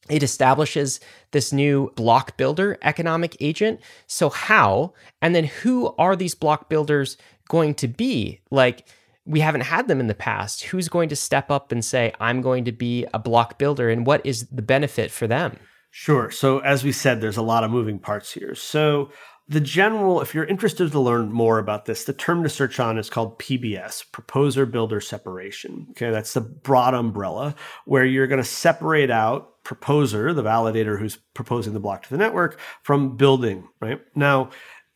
[0.09, 0.99] it establishes
[1.31, 3.81] this new block builder economic agent.
[4.07, 7.17] So, how and then who are these block builders
[7.49, 8.39] going to be?
[8.49, 8.87] Like,
[9.25, 10.63] we haven't had them in the past.
[10.63, 13.89] Who's going to step up and say, I'm going to be a block builder?
[13.89, 15.57] And what is the benefit for them?
[15.91, 16.31] Sure.
[16.31, 18.55] So, as we said, there's a lot of moving parts here.
[18.55, 19.11] So,
[19.49, 22.97] the general, if you're interested to learn more about this, the term to search on
[22.97, 25.87] is called PBS, Proposer Builder Separation.
[25.91, 31.17] Okay, that's the broad umbrella where you're going to separate out proposer, the validator who's
[31.33, 33.99] proposing the block to the network, from building, right?
[34.15, 34.51] Now,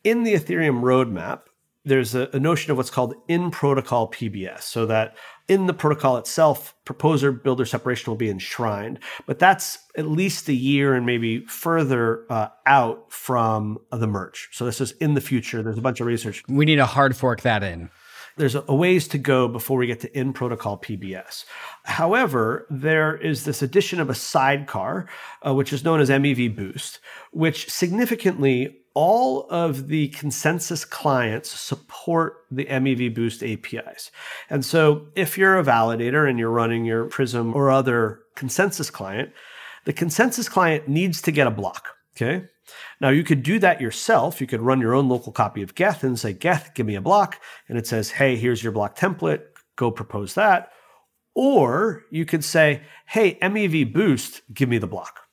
[0.05, 1.41] in the Ethereum roadmap,
[1.83, 5.17] there's a, a notion of what's called in protocol PBS, so that
[5.47, 8.99] in the protocol itself, proposer builder separation will be enshrined.
[9.25, 14.49] But that's at least a year and maybe further uh, out from the merge.
[14.51, 15.61] So this is in the future.
[15.61, 16.43] There's a bunch of research.
[16.47, 17.89] We need to hard fork that in.
[18.37, 21.45] There's a, ways to go before we get to in protocol PBS.
[21.83, 25.07] However, there is this addition of a sidecar,
[25.45, 26.99] uh, which is known as MEV Boost,
[27.31, 34.11] which significantly all of the consensus clients support the MEV Boost APIs.
[34.49, 39.31] And so if you're a validator and you're running your Prism or other consensus client,
[39.85, 41.89] the consensus client needs to get a block.
[42.15, 42.47] Okay.
[43.01, 44.41] Now you could do that yourself.
[44.41, 47.01] You could run your own local copy of Geth and say, Geth, give me a
[47.01, 47.39] block.
[47.67, 49.43] And it says, hey, here's your block template.
[49.75, 50.71] Go propose that.
[51.35, 55.24] Or you could say, hey, MEV Boost, give me the block.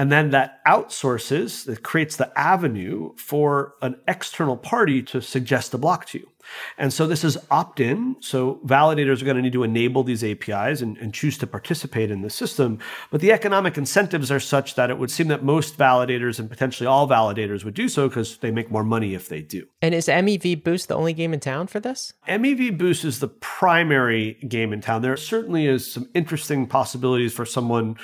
[0.00, 5.78] And then that outsources, it creates the avenue for an external party to suggest a
[5.78, 6.28] block to you.
[6.78, 8.16] And so this is opt in.
[8.20, 12.10] So validators are going to need to enable these APIs and, and, choose to participate
[12.10, 12.78] in the system.
[13.10, 16.86] But the economic incentives are such that it would seem that most validators and potentially
[16.86, 19.66] all validators would do so because they make more money if they do.
[19.82, 22.14] And is MEV Boost the only game in town for this?
[22.26, 25.02] MEV Boost is the primary game in town.
[25.02, 27.98] There certainly is some interesting possibilities for someone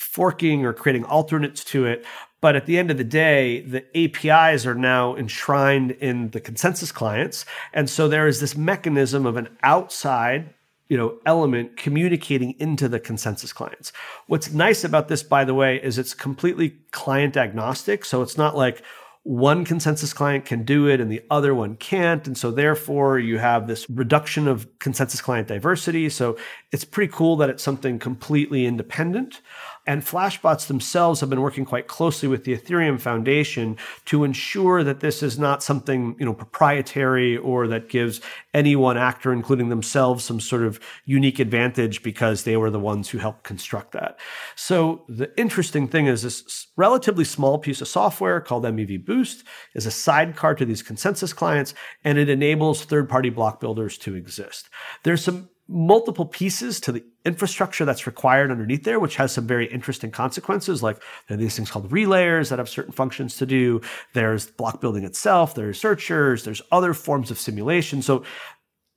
[0.00, 2.04] forking or creating alternates to it.
[2.40, 6.90] But at the end of the day, the APIs are now enshrined in the consensus
[6.90, 7.44] clients.
[7.74, 10.54] And so there is this mechanism of an outside
[10.88, 13.92] you know element communicating into the consensus clients.
[14.26, 18.56] What's nice about this by the way is it's completely client agnostic, so it's not
[18.56, 18.82] like
[19.22, 22.26] one consensus client can do it and the other one can't.
[22.26, 26.08] And so therefore you have this reduction of consensus client diversity.
[26.08, 26.38] So
[26.72, 29.42] it's pretty cool that it's something completely independent.
[29.86, 35.00] And Flashbots themselves have been working quite closely with the Ethereum Foundation to ensure that
[35.00, 38.20] this is not something, you know, proprietary or that gives
[38.52, 43.08] any one actor, including themselves, some sort of unique advantage because they were the ones
[43.08, 44.18] who helped construct that.
[44.54, 49.86] So the interesting thing is this relatively small piece of software called MEV Boost is
[49.86, 51.74] a sidecar to these consensus clients,
[52.04, 54.68] and it enables third-party block builders to exist.
[55.02, 59.66] There's some multiple pieces to the infrastructure that's required underneath there, which has some very
[59.66, 60.82] interesting consequences.
[60.82, 63.80] Like there are these things called relayers that have certain functions to do.
[64.14, 65.54] There's block building itself.
[65.54, 66.44] There's searchers.
[66.44, 68.02] There's other forms of simulation.
[68.02, 68.24] So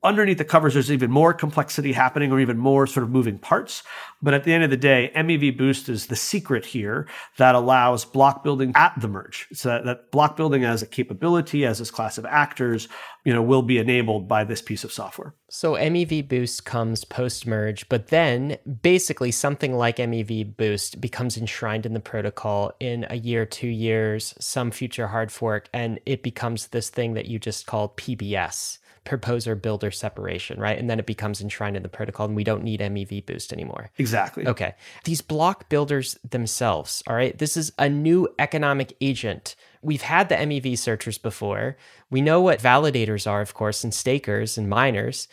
[0.03, 3.83] underneath the covers, there's even more complexity happening or even more sort of moving parts.
[4.21, 8.05] But at the end of the day, MEV Boost is the secret here that allows
[8.05, 9.47] block building at the merge.
[9.53, 12.87] So that, that block building as a capability, as this class of actors,
[13.25, 15.33] you know, will be enabled by this piece of software.
[15.49, 21.85] So MEV Boost comes post merge, but then basically something like MEV Boost becomes enshrined
[21.85, 26.67] in the protocol in a year, two years, some future hard fork, and it becomes
[26.67, 30.77] this thing that you just called PBS proposer builder separation, right?
[30.77, 33.91] And then it becomes enshrined in the protocol and we don't need MEV boost anymore.
[33.97, 34.47] Exactly.
[34.47, 34.75] Okay.
[35.03, 37.37] These block builders themselves, all right?
[37.37, 39.55] This is a new economic agent.
[39.81, 41.77] We've had the MEV searchers before.
[42.09, 45.27] We know what validators are, of course, and stakers and miners.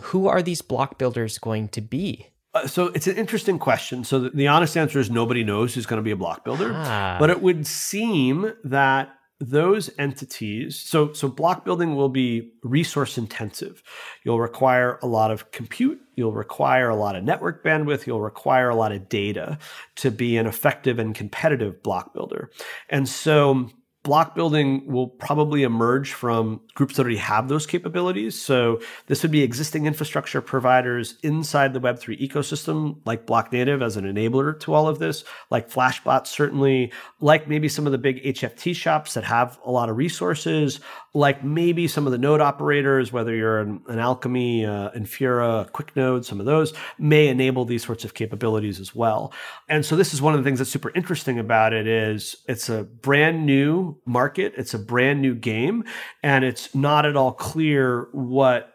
[0.00, 2.28] Who are these block builders going to be?
[2.54, 4.04] Uh, so it's an interesting question.
[4.04, 6.72] So the, the, honest answer is nobody knows who's going to be a block builder.
[6.74, 7.16] Ah.
[7.18, 13.82] But it would seem that those entities so so block building will be resource intensive.
[14.24, 18.68] You'll require a lot of compute you'll require a lot of network bandwidth you'll require
[18.68, 19.56] a lot of data
[19.94, 22.50] to be an effective and competitive block builder.
[22.88, 23.70] And so
[24.04, 28.40] block building will probably emerge from groups that already have those capabilities.
[28.40, 34.04] So this would be existing infrastructure providers inside the Web3 ecosystem, like Blocknative as an
[34.04, 38.74] enabler to all of this, like Flashbot, certainly, like maybe some of the big HFT
[38.74, 40.80] shops that have a lot of resources,
[41.12, 46.24] like maybe some of the node operators, whether you're an, an Alchemy, uh, Infura, QuickNode,
[46.24, 49.32] some of those may enable these sorts of capabilities as well.
[49.68, 52.68] And so this is one of the things that's super interesting about it is it's
[52.68, 54.54] a brand new market.
[54.56, 55.84] It's a brand new game
[56.22, 58.74] and it's not at all clear what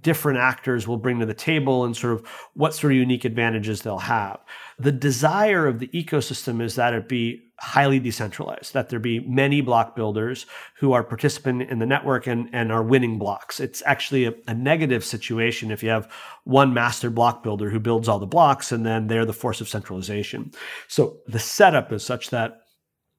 [0.00, 3.82] different actors will bring to the table and sort of what sort of unique advantages
[3.82, 4.38] they'll have.
[4.78, 9.60] The desire of the ecosystem is that it be highly decentralized, that there be many
[9.60, 10.46] block builders
[10.76, 13.58] who are participant in the network and, and are winning blocks.
[13.58, 16.10] It's actually a, a negative situation if you have
[16.44, 19.68] one master block builder who builds all the blocks and then they're the force of
[19.68, 20.52] centralization.
[20.86, 22.60] So the setup is such that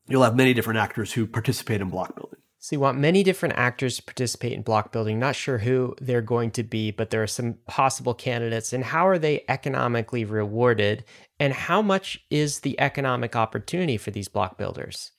[0.09, 2.39] you'll have many different actors who participate in block building.
[2.61, 5.17] So you want many different actors to participate in block building.
[5.17, 8.73] Not sure who they're going to be, but there are some possible candidates.
[8.73, 11.05] And how are they economically rewarded?
[11.39, 15.11] And how much is the economic opportunity for these block builders?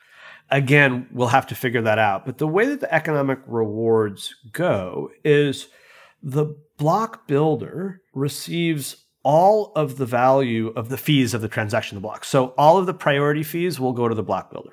[0.51, 2.27] Again, we'll have to figure that out.
[2.27, 5.69] But the way that the economic rewards go is
[6.23, 12.03] the block builder receives all of the value of the fees of the transaction of
[12.03, 12.25] the block.
[12.25, 14.73] So all of the priority fees will go to the block builder.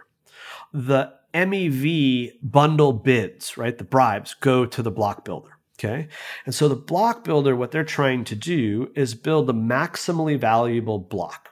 [0.73, 3.77] The MEV bundle bids, right?
[3.77, 5.57] The bribes go to the block builder.
[5.79, 6.07] Okay.
[6.45, 10.97] And so the block builder, what they're trying to do is build a maximally valuable
[10.97, 11.49] block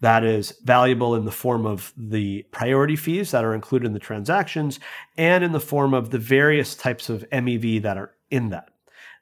[0.00, 3.98] that is valuable in the form of the priority fees that are included in the
[3.98, 4.80] transactions
[5.16, 8.70] and in the form of the various types of MEV that are in that.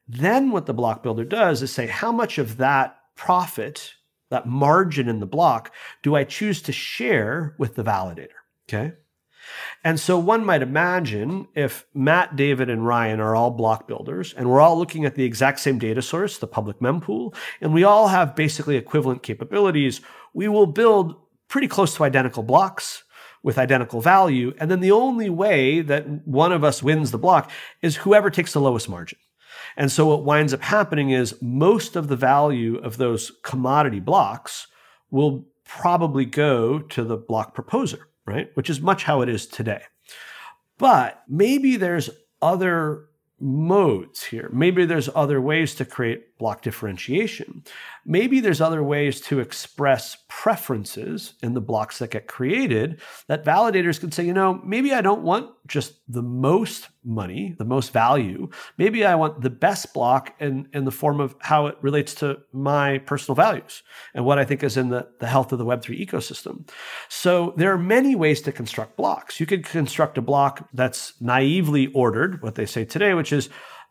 [0.06, 3.94] Then what the block builder does is say, how much of that profit,
[4.30, 8.28] that margin in the block, do I choose to share with the validator?
[8.68, 8.94] Okay.
[9.84, 14.50] And so one might imagine if Matt, David, and Ryan are all block builders and
[14.50, 18.08] we're all looking at the exact same data source, the public mempool, and we all
[18.08, 20.00] have basically equivalent capabilities,
[20.34, 21.16] we will build
[21.48, 23.04] pretty close to identical blocks
[23.42, 24.52] with identical value.
[24.58, 27.50] And then the only way that one of us wins the block
[27.82, 29.18] is whoever takes the lowest margin.
[29.76, 34.66] And so what winds up happening is most of the value of those commodity blocks
[35.10, 38.50] will probably go to the block proposer right?
[38.54, 39.82] Which is much how it is today.
[40.76, 42.10] But maybe there's
[42.40, 43.06] other
[43.40, 44.50] modes here.
[44.52, 47.64] Maybe there's other ways to create block differentiation.
[48.06, 54.00] Maybe there's other ways to express preferences in the blocks that get created that validators
[54.00, 58.48] can say, you know, maybe I don't want just the most money, the most value.
[58.76, 62.38] Maybe I want the best block in, in the form of how it relates to
[62.52, 63.82] my personal values
[64.14, 66.68] and what I think is in the, the health of the Web3 ecosystem.
[67.08, 69.40] So there are many ways to construct blocks.
[69.40, 73.48] You could construct a block that's naively ordered, what they say today, which is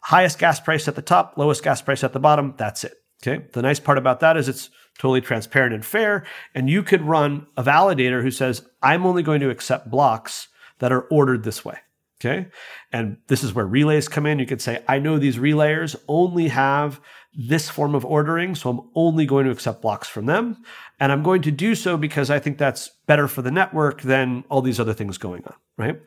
[0.07, 2.53] highest gas price at the top, lowest gas price at the bottom.
[2.55, 2.93] That's it.
[3.21, 3.45] Okay.
[3.51, 6.25] The nice part about that is it's totally transparent and fair.
[6.55, 10.47] And you could run a validator who says, I'm only going to accept blocks
[10.79, 11.79] that are ordered this way.
[12.21, 12.47] Okay.
[12.93, 14.39] And this is where relays come in.
[14.39, 17.01] You could say, I know these relayers only have
[17.33, 18.55] this form of ordering.
[18.55, 20.63] So I'm only going to accept blocks from them.
[21.01, 24.45] And I'm going to do so because I think that's better for the network than
[24.47, 25.55] all these other things going on.
[25.77, 25.99] Right.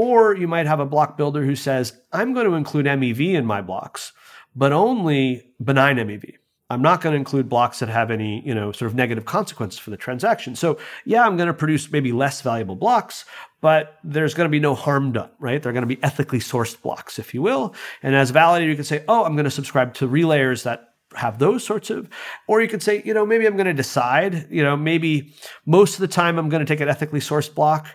[0.00, 3.44] Or you might have a block builder who says, I'm going to include MEV in
[3.44, 4.12] my blocks,
[4.54, 6.36] but only benign MEV.
[6.70, 9.80] I'm not going to include blocks that have any, you know, sort of negative consequences
[9.80, 10.54] for the transaction.
[10.54, 13.24] So yeah, I'm going to produce maybe less valuable blocks,
[13.60, 15.60] but there's going to be no harm done, right?
[15.60, 17.74] They're going to be ethically sourced blocks, if you will.
[18.00, 21.40] And as validator, you can say, oh, I'm going to subscribe to relayers that have
[21.40, 22.08] those sorts of,
[22.46, 25.34] or you could say, you know, maybe I'm going to decide, you know, maybe
[25.66, 27.88] most of the time I'm going to take an ethically sourced block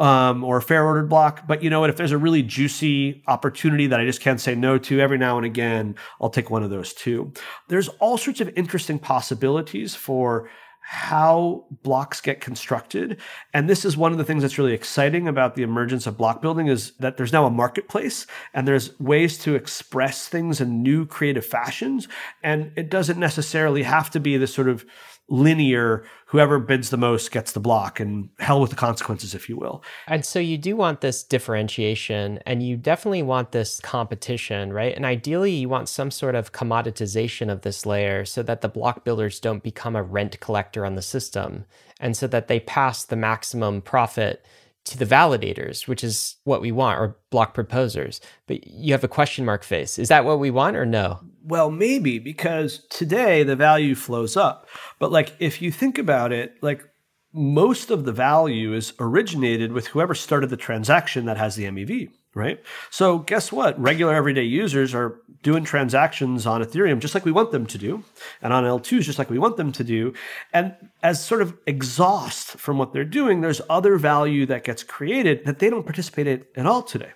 [0.00, 1.46] um, or a fair ordered block.
[1.46, 1.90] But you know what?
[1.90, 5.36] If there's a really juicy opportunity that I just can't say no to every now
[5.36, 7.32] and again, I'll take one of those too.
[7.68, 10.50] There's all sorts of interesting possibilities for
[10.82, 13.20] how blocks get constructed.
[13.52, 16.40] And this is one of the things that's really exciting about the emergence of block
[16.40, 21.04] building is that there's now a marketplace and there's ways to express things in new
[21.04, 22.08] creative fashions.
[22.42, 24.84] And it doesn't necessarily have to be this sort of
[25.30, 29.56] linear whoever bids the most gets the block and hell with the consequences if you
[29.56, 29.82] will.
[30.08, 34.94] And so you do want this differentiation and you definitely want this competition right?
[34.94, 39.04] And ideally you want some sort of commoditization of this layer so that the block
[39.04, 41.64] builders don't become a rent collector on the system
[42.00, 44.44] and so that they pass the maximum profit
[44.84, 48.20] to the validators, which is what we want, or block proposers.
[48.46, 49.98] But you have a question mark face.
[49.98, 51.20] Is that what we want or no?
[51.44, 54.68] Well, maybe because today the value flows up.
[54.98, 56.84] But like if you think about it, like
[57.32, 62.10] most of the value is originated with whoever started the transaction that has the MEV
[62.34, 62.62] right?
[62.90, 63.80] So guess what?
[63.80, 68.04] Regular everyday users are doing transactions on Ethereum just like we want them to do,
[68.42, 70.12] and on L2s just like we want them to do.
[70.52, 75.44] And as sort of exhaust from what they're doing, there's other value that gets created
[75.44, 77.12] that they don't participate in at all today.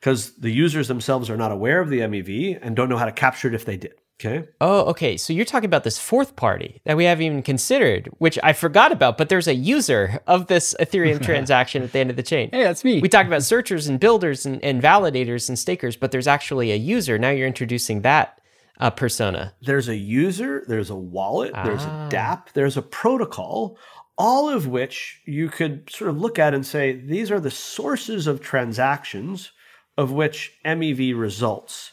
[0.00, 3.12] Because the users themselves are not aware of the MEV and don't know how to
[3.12, 3.94] capture it if they did.
[4.20, 4.48] Okay.
[4.60, 5.16] Oh, okay.
[5.16, 8.92] So you're talking about this fourth party that we haven't even considered, which I forgot
[8.92, 12.48] about, but there's a user of this Ethereum transaction at the end of the chain.
[12.52, 13.00] Hey, that's me.
[13.00, 16.76] We talked about searchers and builders and, and validators and stakers, but there's actually a
[16.76, 17.18] user.
[17.18, 18.40] Now you're introducing that
[18.78, 19.54] uh, persona.
[19.62, 21.64] There's a user, there's a wallet, ah.
[21.64, 22.08] there's a ah.
[22.08, 23.78] dApp, there's a protocol,
[24.16, 28.26] all of which you could sort of look at and say, these are the sources
[28.26, 29.52] of transactions
[29.96, 31.92] of which MEV results.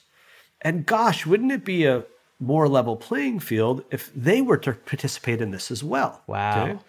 [0.62, 2.04] And gosh, wouldn't it be a
[2.40, 6.22] more level playing field if they were to participate in this as well?
[6.28, 6.64] Wow.
[6.64, 6.80] Okay?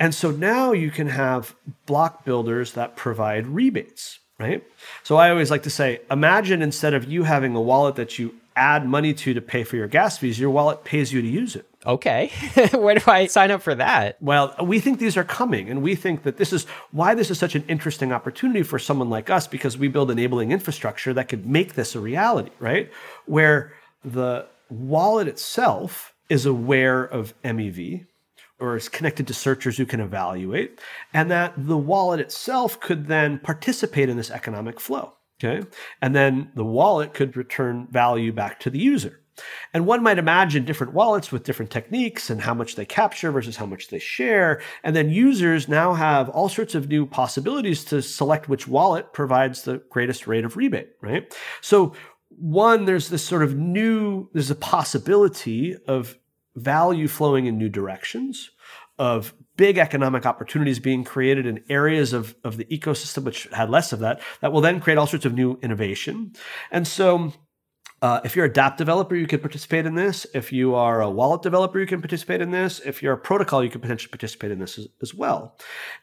[0.00, 1.54] And so now you can have
[1.86, 4.20] block builders that provide rebates.
[4.38, 4.62] right?
[5.02, 8.34] So I always like to say, imagine instead of you having a wallet that you
[8.54, 11.56] add money to to pay for your gas fees, your wallet pays you to use
[11.56, 11.66] it.
[11.88, 12.30] Okay.
[12.72, 14.20] Where do I sign up for that?
[14.20, 17.38] Well, we think these are coming, and we think that this is why this is
[17.38, 21.46] such an interesting opportunity for someone like us because we build enabling infrastructure that could
[21.46, 22.90] make this a reality, right?
[23.24, 23.72] Where
[24.04, 28.04] the wallet itself is aware of MEV
[28.60, 30.80] or is connected to searchers who can evaluate,
[31.14, 35.14] and that the wallet itself could then participate in this economic flow.
[35.42, 35.66] Okay.
[36.02, 39.20] And then the wallet could return value back to the user.
[39.72, 43.56] And one might imagine different wallets with different techniques and how much they capture versus
[43.56, 44.60] how much they share.
[44.82, 49.62] And then users now have all sorts of new possibilities to select which wallet provides
[49.62, 51.34] the greatest rate of rebate, right?
[51.60, 51.94] So,
[52.30, 56.16] one, there's this sort of new, there's a possibility of
[56.54, 58.50] value flowing in new directions
[58.98, 63.92] of big economic opportunities being created in areas of, of the ecosystem which had less
[63.92, 66.32] of that, that will then create all sorts of new innovation.
[66.70, 67.32] And so
[68.00, 70.26] uh, if you're a dApp developer, you can participate in this.
[70.32, 72.80] If you are a wallet developer, you can participate in this.
[72.84, 75.56] If you're a protocol, you can potentially participate in this as, as, well.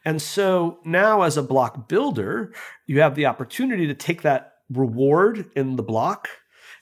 [0.04, 2.52] And so now, as a block builder,
[2.86, 6.28] you have the opportunity to take that reward in the block,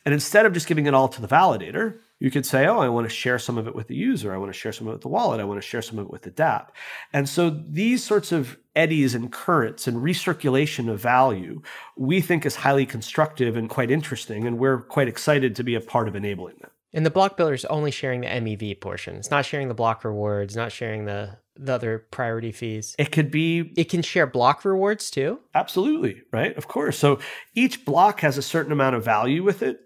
[0.04, 2.88] and instead of just giving it all to the validator, you could say, oh, I
[2.88, 4.32] want to share some of it with the user.
[4.32, 5.40] I want to share some of it with the wallet.
[5.40, 6.68] I want to share some of it with the dApp.
[7.12, 11.62] And so these sorts of eddies and currents and recirculation of value,
[11.96, 14.46] we think is highly constructive and quite interesting.
[14.46, 16.72] And we're quite excited to be a part of enabling that.
[16.94, 19.16] And the block builder is only sharing the MEV portion.
[19.16, 22.96] It's not sharing the block rewards, not sharing the the other priority fees.
[22.98, 25.40] It could be it can share block rewards too.
[25.54, 26.56] Absolutely, right?
[26.56, 26.98] Of course.
[26.98, 27.18] So
[27.54, 29.80] each block has a certain amount of value with it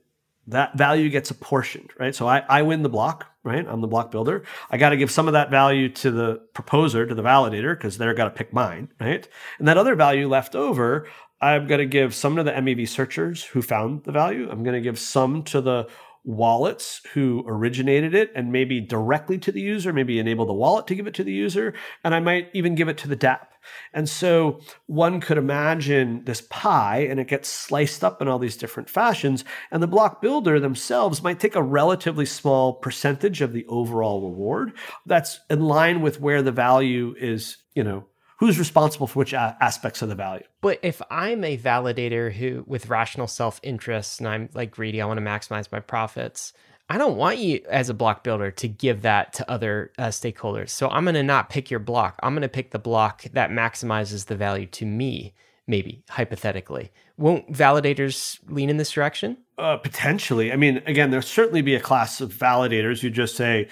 [0.49, 2.15] that value gets apportioned, right?
[2.15, 3.67] So I, I win the block, right?
[3.67, 4.45] I'm the block builder.
[4.71, 7.99] I got to give some of that value to the proposer, to the validator, because
[7.99, 9.29] they're got to pick mine, right?
[9.59, 11.07] And that other value left over,
[11.41, 14.49] I'm going to give some to the MEV searchers who found the value.
[14.51, 15.87] I'm going to give some to the
[16.25, 20.95] wallets who originated it and maybe directly to the user, maybe enable the wallet to
[20.95, 21.75] give it to the user.
[22.05, 23.47] And I might even give it to the dApp.
[23.93, 28.57] And so one could imagine this pie and it gets sliced up in all these
[28.57, 29.45] different fashions.
[29.71, 34.73] And the block builder themselves might take a relatively small percentage of the overall reward
[35.07, 38.07] that's in line with where the value is, you know,
[38.39, 40.45] who's responsible for which aspects of the value.
[40.61, 45.19] But if I'm a validator who with rational self-interest and I'm like greedy, I want
[45.19, 46.53] to maximize my profits.
[46.89, 50.71] I don't want you as a block builder to give that to other uh, stakeholders.
[50.71, 52.19] So I'm going to not pick your block.
[52.23, 55.35] I'm going to pick the block that maximizes the value to me,
[55.67, 56.91] maybe hypothetically.
[57.19, 59.37] Won't validators lean in this direction?
[59.59, 60.53] Uh, potentially.
[60.53, 63.69] I mean, again, there'll certainly be a class of validators who just say,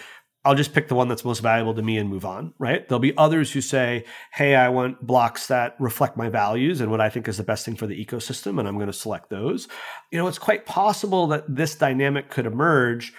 [0.47, 2.88] I'll just pick the one that's most valuable to me and move on, right?
[2.88, 7.01] There'll be others who say, hey, I want blocks that reflect my values and what
[7.01, 9.66] I think is the best thing for the ecosystem, and I'm going to select those.
[10.12, 13.12] You know, it's quite possible that this dynamic could emerge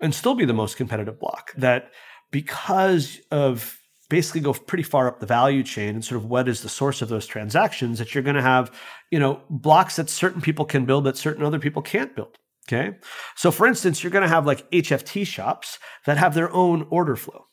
[0.00, 1.52] and still be the most competitive block.
[1.56, 1.90] That
[2.30, 3.76] because of
[4.08, 7.02] basically go pretty far up the value chain and sort of what is the source
[7.02, 8.72] of those transactions that you're going to have
[9.10, 12.36] you know blocks that certain people can build that certain other people can't build
[12.72, 12.96] Okay.
[13.34, 17.16] So for instance, you're going to have like HFT shops that have their own order
[17.16, 17.46] flow.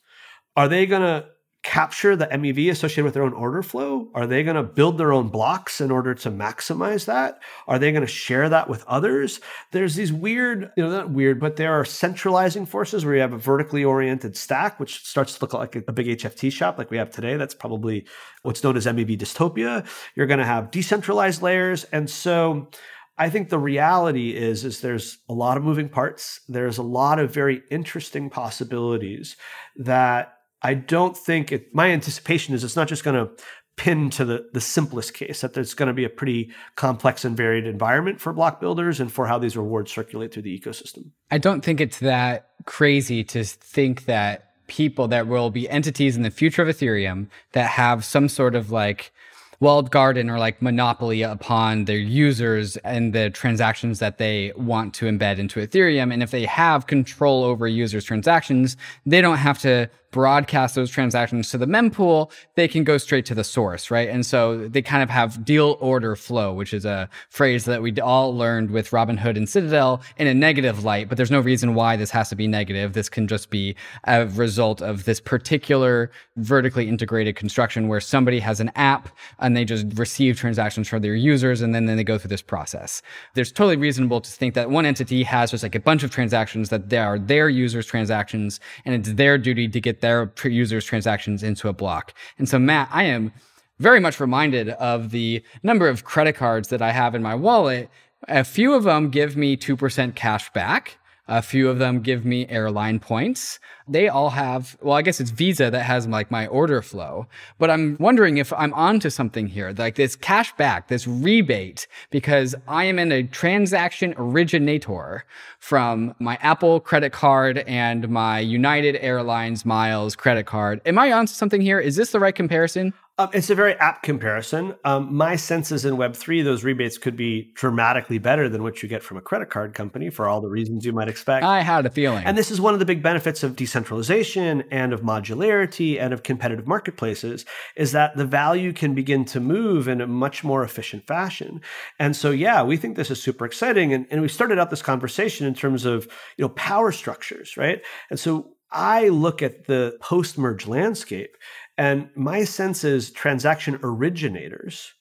[0.55, 1.27] Are they going to
[1.63, 4.09] capture the MEV associated with their own order flow?
[4.13, 7.39] Are they going to build their own blocks in order to maximize that?
[7.67, 9.41] Are they going to share that with others?
[9.71, 13.33] There's these weird, you know, not weird, but there are centralizing forces where you have
[13.33, 16.97] a vertically oriented stack, which starts to look like a, big HFT shop like we
[16.97, 17.35] have today.
[17.37, 18.07] That's probably
[18.43, 19.85] what's known as MEV dystopia.
[20.15, 21.83] You're going to have decentralized layers.
[21.85, 22.69] And so
[23.17, 26.41] I think the reality is is there's a lot of moving parts.
[26.47, 29.35] There's a lot of very interesting possibilities
[29.77, 33.31] that I don't think it, my anticipation is it's not just going to
[33.75, 37.37] pin to the, the simplest case that there's going to be a pretty complex and
[37.37, 41.11] varied environment for block builders and for how these rewards circulate through the ecosystem.
[41.29, 46.23] I don't think it's that crazy to think that people that will be entities in
[46.23, 49.11] the future of Ethereum that have some sort of like
[49.59, 55.05] walled garden or like monopoly upon their users and the transactions that they want to
[55.05, 56.13] embed into Ethereum.
[56.13, 61.51] And if they have control over users' transactions, they don't have to broadcast those transactions
[61.51, 64.09] to the mempool, they can go straight to the source, right?
[64.09, 67.93] And so they kind of have deal order flow, which is a phrase that we
[68.01, 71.95] all learned with Robinhood and Citadel in a negative light, but there's no reason why
[71.97, 72.93] this has to be negative.
[72.93, 78.59] This can just be a result of this particular vertically integrated construction where somebody has
[78.59, 82.17] an app and they just receive transactions from their users and then, then they go
[82.17, 83.03] through this process.
[83.35, 86.69] There's totally reasonable to think that one entity has just like a bunch of transactions
[86.69, 91.43] that they are their users' transactions and it's their duty to get their users' transactions
[91.43, 92.13] into a block.
[92.37, 93.33] And so, Matt, I am
[93.79, 97.89] very much reminded of the number of credit cards that I have in my wallet.
[98.27, 100.97] A few of them give me 2% cash back.
[101.27, 103.59] A few of them give me airline points.
[103.87, 107.27] They all have, well, I guess it's Visa that has like my order flow.
[107.57, 112.55] But I'm wondering if I'm onto something here, like this cash back, this rebate, because
[112.67, 115.25] I am in a transaction originator
[115.59, 120.81] from my Apple credit card and my United Airlines miles credit card.
[120.85, 121.79] Am I onto something here?
[121.79, 122.93] Is this the right comparison?
[123.19, 124.75] Um, it's a very apt comparison.
[124.83, 128.89] Um, my sense is in Web3, those rebates could be dramatically better than what you
[128.89, 131.43] get from a credit card company for all the reasons you might expect.
[131.43, 132.23] I had a feeling.
[132.25, 136.21] And this is one of the big benefits of decentralization and of modularity and of
[136.21, 137.43] competitive marketplaces
[137.75, 141.61] is that the value can begin to move in a much more efficient fashion.
[141.97, 143.93] And so, yeah, we think this is super exciting.
[143.93, 146.03] And, and we started out this conversation in terms of,
[146.37, 147.81] you know, power structures, right?
[148.11, 151.35] And so I look at the post merge landscape
[151.77, 154.93] and my sense is transaction originators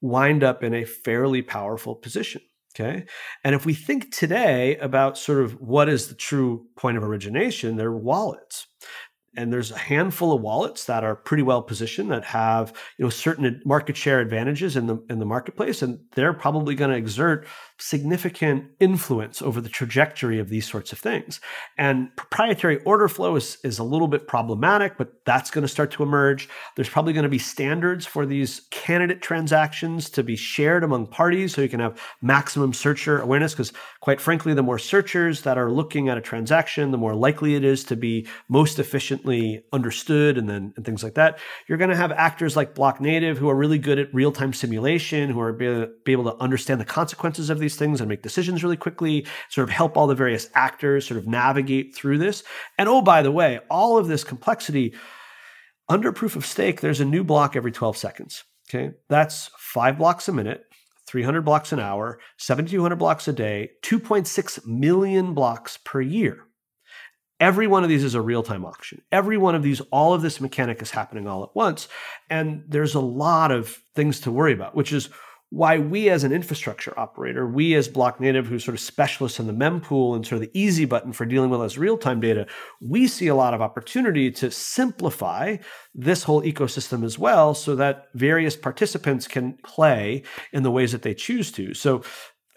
[0.00, 2.40] wind up in a fairly powerful position.
[2.74, 3.04] Okay.
[3.42, 7.76] And if we think today about sort of what is the true point of origination,
[7.76, 8.68] they're wallets
[9.36, 13.10] and there's a handful of wallets that are pretty well positioned that have you know
[13.10, 17.46] certain market share advantages in the in the marketplace and they're probably going to exert
[17.80, 21.40] significant influence over the trajectory of these sorts of things
[21.78, 25.90] and proprietary order flow is, is a little bit problematic but that's going to start
[25.90, 30.84] to emerge there's probably going to be standards for these candidate transactions to be shared
[30.84, 35.42] among parties so you can have maximum searcher awareness because quite frankly the more searchers
[35.42, 39.62] that are looking at a transaction the more likely it is to be most efficiently
[39.72, 41.38] understood and then and things like that.
[41.66, 45.30] You're going to have actors like Blocknative who are really good at real time simulation,
[45.30, 48.62] who are be, be able to understand the consequences of these things and make decisions
[48.62, 52.42] really quickly, sort of help all the various actors sort of navigate through this.
[52.78, 54.94] And oh, by the way, all of this complexity
[55.88, 58.44] under proof of stake, there's a new block every 12 seconds.
[58.68, 58.94] Okay.
[59.08, 60.64] That's five blocks a minute.
[61.10, 66.44] 300 blocks an hour, 7,200 blocks a day, 2.6 million blocks per year.
[67.40, 69.02] Every one of these is a real time auction.
[69.10, 71.88] Every one of these, all of this mechanic is happening all at once.
[72.28, 75.08] And there's a lot of things to worry about, which is
[75.50, 79.52] why we as an infrastructure operator, we as Blocknative, who's sort of specialists in the
[79.52, 82.46] mempool and sort of the easy button for dealing with us real time data,
[82.80, 85.56] we see a lot of opportunity to simplify
[85.92, 90.22] this whole ecosystem as well so that various participants can play
[90.52, 91.74] in the ways that they choose to.
[91.74, 92.02] So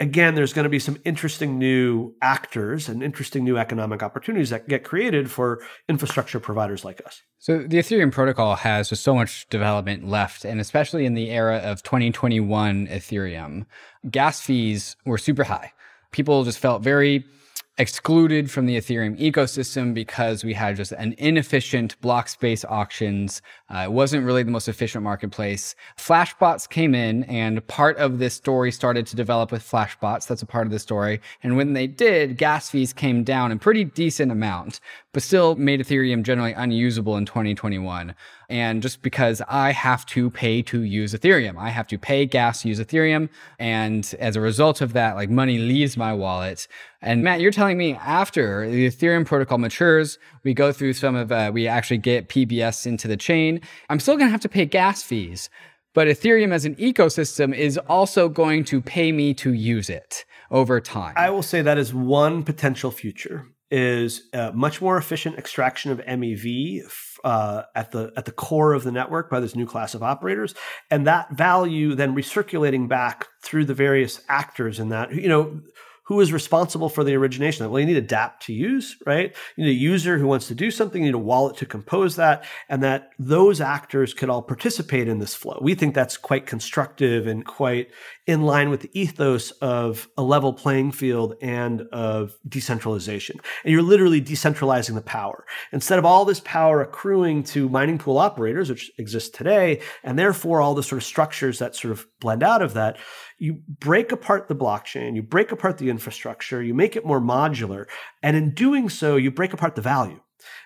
[0.04, 4.68] again, there's going to be some interesting new actors and interesting new economic opportunities that
[4.68, 7.22] get created for infrastructure providers like us.
[7.40, 11.84] So the Ethereum protocol has so much development left, and especially in the era of
[11.84, 13.66] 2021 Ethereum,
[14.12, 15.72] gas fees were super high.
[16.12, 17.26] People just felt very
[17.80, 23.42] excluded from the Ethereum ecosystem because we had just an inefficient block space auctions.
[23.74, 25.76] Uh, it wasn't really the most efficient marketplace.
[25.98, 30.28] Flashbots came in and part of this story started to develop with Flashbots.
[30.28, 31.20] That's a part of the story.
[31.42, 34.80] And when they did, gas fees came down a pretty decent amount,
[35.14, 38.16] but still made Ethereum generally unusable in 2021.
[38.50, 42.64] And just because I have to pay to use Ethereum, I have to pay gas
[42.64, 43.30] to use Ethereum.
[43.60, 46.68] And as a result of that, like money leaves my wallet.
[47.02, 51.32] And Matt, you're telling me after the Ethereum protocol matures, we go through some of,
[51.32, 53.62] uh, we actually get PBS into the chain.
[53.90, 55.50] I'm still going to have to pay gas fees,
[55.94, 60.82] but Ethereum as an ecosystem is also going to pay me to use it over
[60.82, 61.14] time.
[61.16, 66.84] I will say that is one potential future is much more efficient extraction of MEV
[67.24, 70.54] uh, at the at the core of the network by this new class of operators,
[70.92, 75.12] and that value then recirculating back through the various actors in that.
[75.16, 75.62] You know,
[76.06, 77.70] who is responsible for the origination?
[77.70, 79.34] Well, you need a dApp to use, right?
[79.56, 82.16] You need a user who wants to do something, you need a wallet to compose
[82.18, 85.60] that, and that those actors could all participate in this flow.
[85.62, 87.90] We think that's quite constructive and quite
[88.26, 93.40] in line with the ethos of a level playing field and of decentralization.
[93.64, 95.46] And you're literally decentralizing the power.
[95.72, 100.62] Instead of all this power accruing to mining pool operators, which exist today, and therefore
[100.62, 102.98] all the sort of structures that sort of blend out of that,
[103.38, 107.86] you break apart the blockchain, you break apart the infrastructure, you make it more modular.
[108.22, 110.20] And in doing so, you break apart the value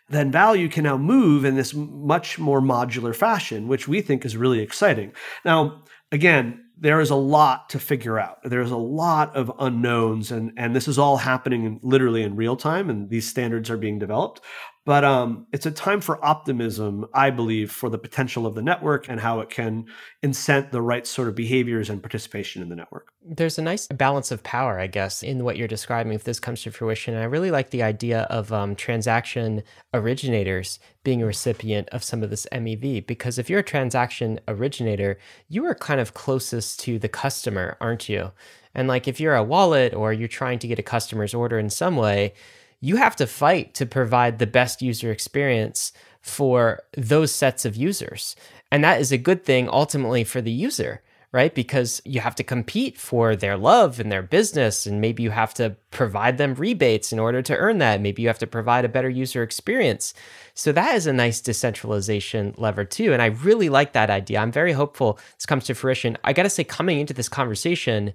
[0.10, 4.38] then value can now move in this much more modular fashion, which we think is
[4.38, 5.12] really exciting.
[5.44, 8.38] Now, again, there is a lot to figure out.
[8.44, 12.56] There's a lot of unknowns, and, and this is all happening in, literally in real
[12.56, 14.42] time, and these standards are being developed.
[14.88, 19.10] But um, it's a time for optimism, I believe, for the potential of the network
[19.10, 19.88] and how it can
[20.24, 23.10] incent the right sort of behaviors and participation in the network.
[23.22, 26.62] There's a nice balance of power, I guess, in what you're describing if this comes
[26.62, 27.16] to fruition.
[27.16, 29.62] And I really like the idea of um, transaction
[29.94, 35.20] originators being a recipient of some of this MEV, because if you're a transaction originator,
[35.50, 38.32] you are kind of closest to the customer, aren't you?
[38.74, 41.70] And like if you're a wallet or you're trying to get a customer's order in
[41.70, 42.34] some way,
[42.80, 45.92] you have to fight to provide the best user experience
[46.22, 48.36] for those sets of users.
[48.72, 51.02] And that is a good thing ultimately for the user,
[51.32, 51.56] right?
[51.56, 54.86] Because you have to compete for their love and their business.
[54.86, 58.02] And maybe you have to provide them rebates in order to earn that.
[58.02, 60.14] Maybe you have to provide a better user experience.
[60.54, 63.14] So that is a nice decentralization lever too.
[63.14, 64.40] And I really like that idea.
[64.40, 66.18] I'm very hopeful this comes to fruition.
[66.24, 68.14] I got to say, coming into this conversation,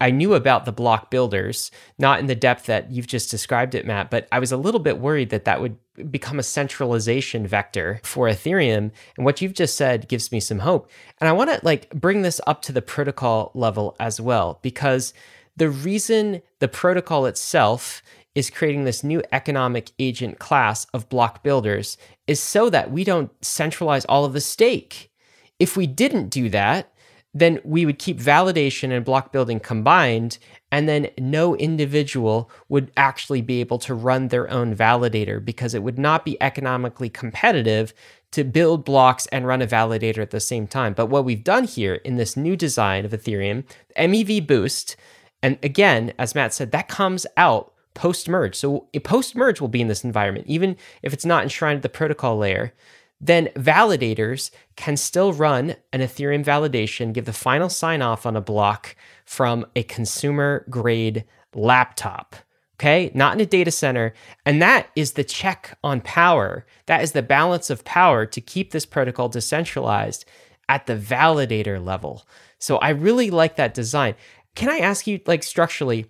[0.00, 3.86] I knew about the block builders, not in the depth that you've just described it,
[3.86, 5.76] Matt, but I was a little bit worried that that would
[6.10, 8.90] become a centralization vector for Ethereum.
[9.16, 10.90] And what you've just said gives me some hope.
[11.20, 15.12] And I want to like bring this up to the protocol level as well, because
[15.56, 18.02] the reason the protocol itself
[18.34, 23.32] is creating this new economic agent class of block builders is so that we don't
[23.44, 25.10] centralize all of the stake.
[25.58, 26.90] If we didn't do that,
[27.32, 30.38] then we would keep validation and block building combined,
[30.72, 35.82] and then no individual would actually be able to run their own validator because it
[35.82, 37.94] would not be economically competitive
[38.32, 40.92] to build blocks and run a validator at the same time.
[40.92, 43.64] But what we've done here in this new design of Ethereum,
[43.96, 44.96] MEV Boost,
[45.42, 48.54] and again, as Matt said, that comes out post merge.
[48.54, 51.82] So a post merge will be in this environment, even if it's not enshrined at
[51.82, 52.72] the protocol layer
[53.20, 58.40] then validators can still run an Ethereum validation, give the final sign off on a
[58.40, 61.24] block from a consumer grade
[61.54, 62.36] laptop.
[62.78, 64.14] Okay, not in a data center.
[64.46, 66.64] And that is the check on power.
[66.86, 70.24] That is the balance of power to keep this protocol decentralized
[70.66, 72.26] at the validator level.
[72.58, 74.14] So I really like that design.
[74.54, 76.06] Can I ask you, like, structurally,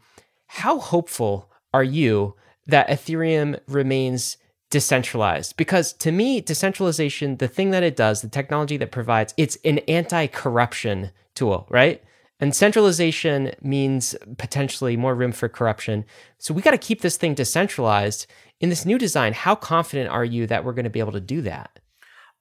[0.46, 4.36] how hopeful are you that Ethereum remains
[4.70, 5.56] decentralized.
[5.56, 9.78] Because to me decentralization the thing that it does the technology that provides it's an
[9.80, 12.02] anti-corruption tool right?
[12.38, 16.06] And centralization means potentially more room for corruption.
[16.38, 18.26] So we got to keep this thing decentralized.
[18.60, 21.20] In this new design how confident are you that we're going to be able to
[21.20, 21.79] do that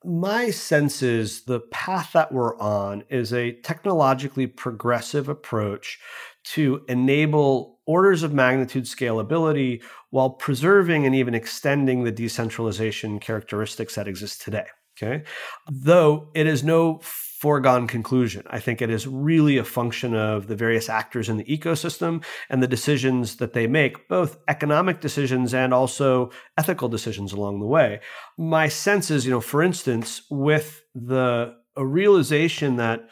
[0.04, 6.00] my sense is the path that we're on is a technologically progressive approach
[6.44, 14.08] to enable orders of magnitude scalability while preserving and even extending the decentralization characteristics that
[14.08, 14.66] exist today.
[15.02, 15.24] Okay.
[15.70, 17.00] Though it is no
[17.40, 18.44] foregone conclusion.
[18.50, 22.62] I think it is really a function of the various actors in the ecosystem and
[22.62, 28.02] the decisions that they make, both economic decisions and also ethical decisions along the way.
[28.38, 33.08] My sense is, you know, for instance, with the a realization that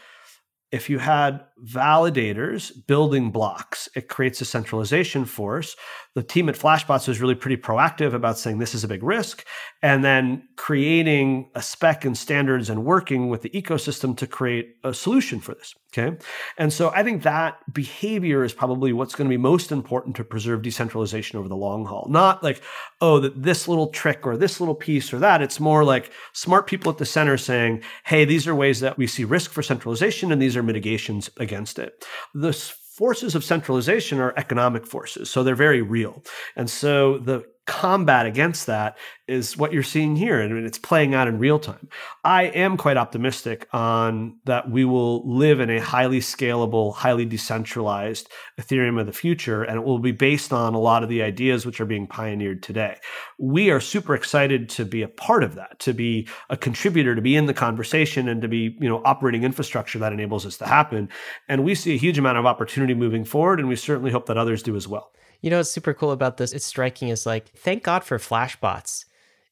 [0.73, 5.75] if you had validators building blocks, it creates a centralization force.
[6.15, 9.45] The team at Flashbots was really pretty proactive about saying this is a big risk
[9.81, 14.93] and then creating a spec and standards and working with the ecosystem to create a
[14.93, 15.73] solution for this.
[15.97, 16.17] Okay.
[16.57, 20.23] And so I think that behavior is probably what's going to be most important to
[20.23, 22.07] preserve decentralization over the long haul.
[22.09, 22.61] Not like,
[22.99, 25.41] oh, that this little trick or this little piece or that.
[25.41, 29.07] It's more like smart people at the center saying, hey, these are ways that we
[29.07, 32.05] see risk for centralization and these are mitigations against it.
[32.33, 36.23] The forces of centralization are economic forces, so they're very real.
[36.55, 41.27] And so the combat against that is what you're seeing here and it's playing out
[41.27, 41.89] in real time.
[42.23, 48.29] I am quite optimistic on that we will live in a highly scalable, highly decentralized
[48.57, 51.65] Ethereum of the future and it will be based on a lot of the ideas
[51.65, 52.97] which are being pioneered today.
[53.37, 57.21] We are super excited to be a part of that, to be a contributor, to
[57.21, 60.65] be in the conversation and to be, you know, operating infrastructure that enables this to
[60.65, 61.09] happen.
[61.49, 64.37] And we see a huge amount of opportunity moving forward and we certainly hope that
[64.37, 65.11] others do as well.
[65.41, 66.53] You know what's super cool about this?
[66.53, 69.05] It's striking is like, thank God for flashbots.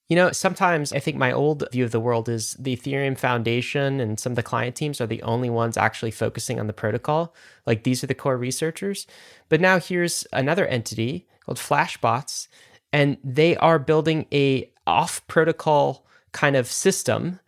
[0.07, 3.99] You know, sometimes I think my old view of the world is the Ethereum Foundation
[3.99, 7.33] and some of the client teams are the only ones actually focusing on the protocol.
[7.65, 9.07] Like these are the core researchers.
[9.49, 12.47] But now here's another entity called Flashbots,
[12.93, 17.39] and they are building a off protocol kind of system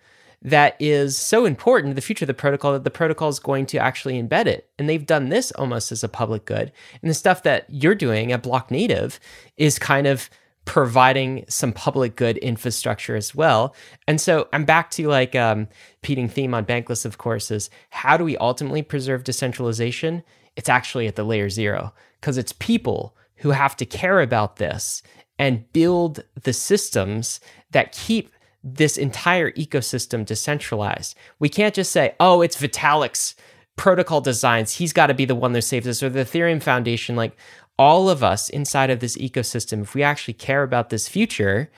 [0.41, 3.65] that is so important to the future of the protocol that the protocol is going
[3.67, 4.69] to actually embed it.
[4.77, 6.71] And they've done this almost as a public good.
[7.01, 9.19] And the stuff that you're doing at Blocknative
[9.57, 10.29] is kind of
[10.65, 13.73] providing some public good infrastructure as well.
[14.05, 15.67] And so I'm back to like um
[16.01, 20.23] repeating theme on Bankless, of course, is how do we ultimately preserve decentralization?
[20.55, 25.01] It's actually at the layer zero because it's people who have to care about this
[25.39, 27.39] and build the systems
[27.71, 28.31] that keep
[28.63, 31.15] this entire ecosystem decentralized.
[31.39, 33.35] We can't just say, oh, it's Vitalik's
[33.75, 34.73] protocol designs.
[34.73, 37.15] He's got to be the one that saves us, or the Ethereum Foundation.
[37.15, 37.37] Like
[37.77, 41.71] all of us inside of this ecosystem, if we actually care about this future,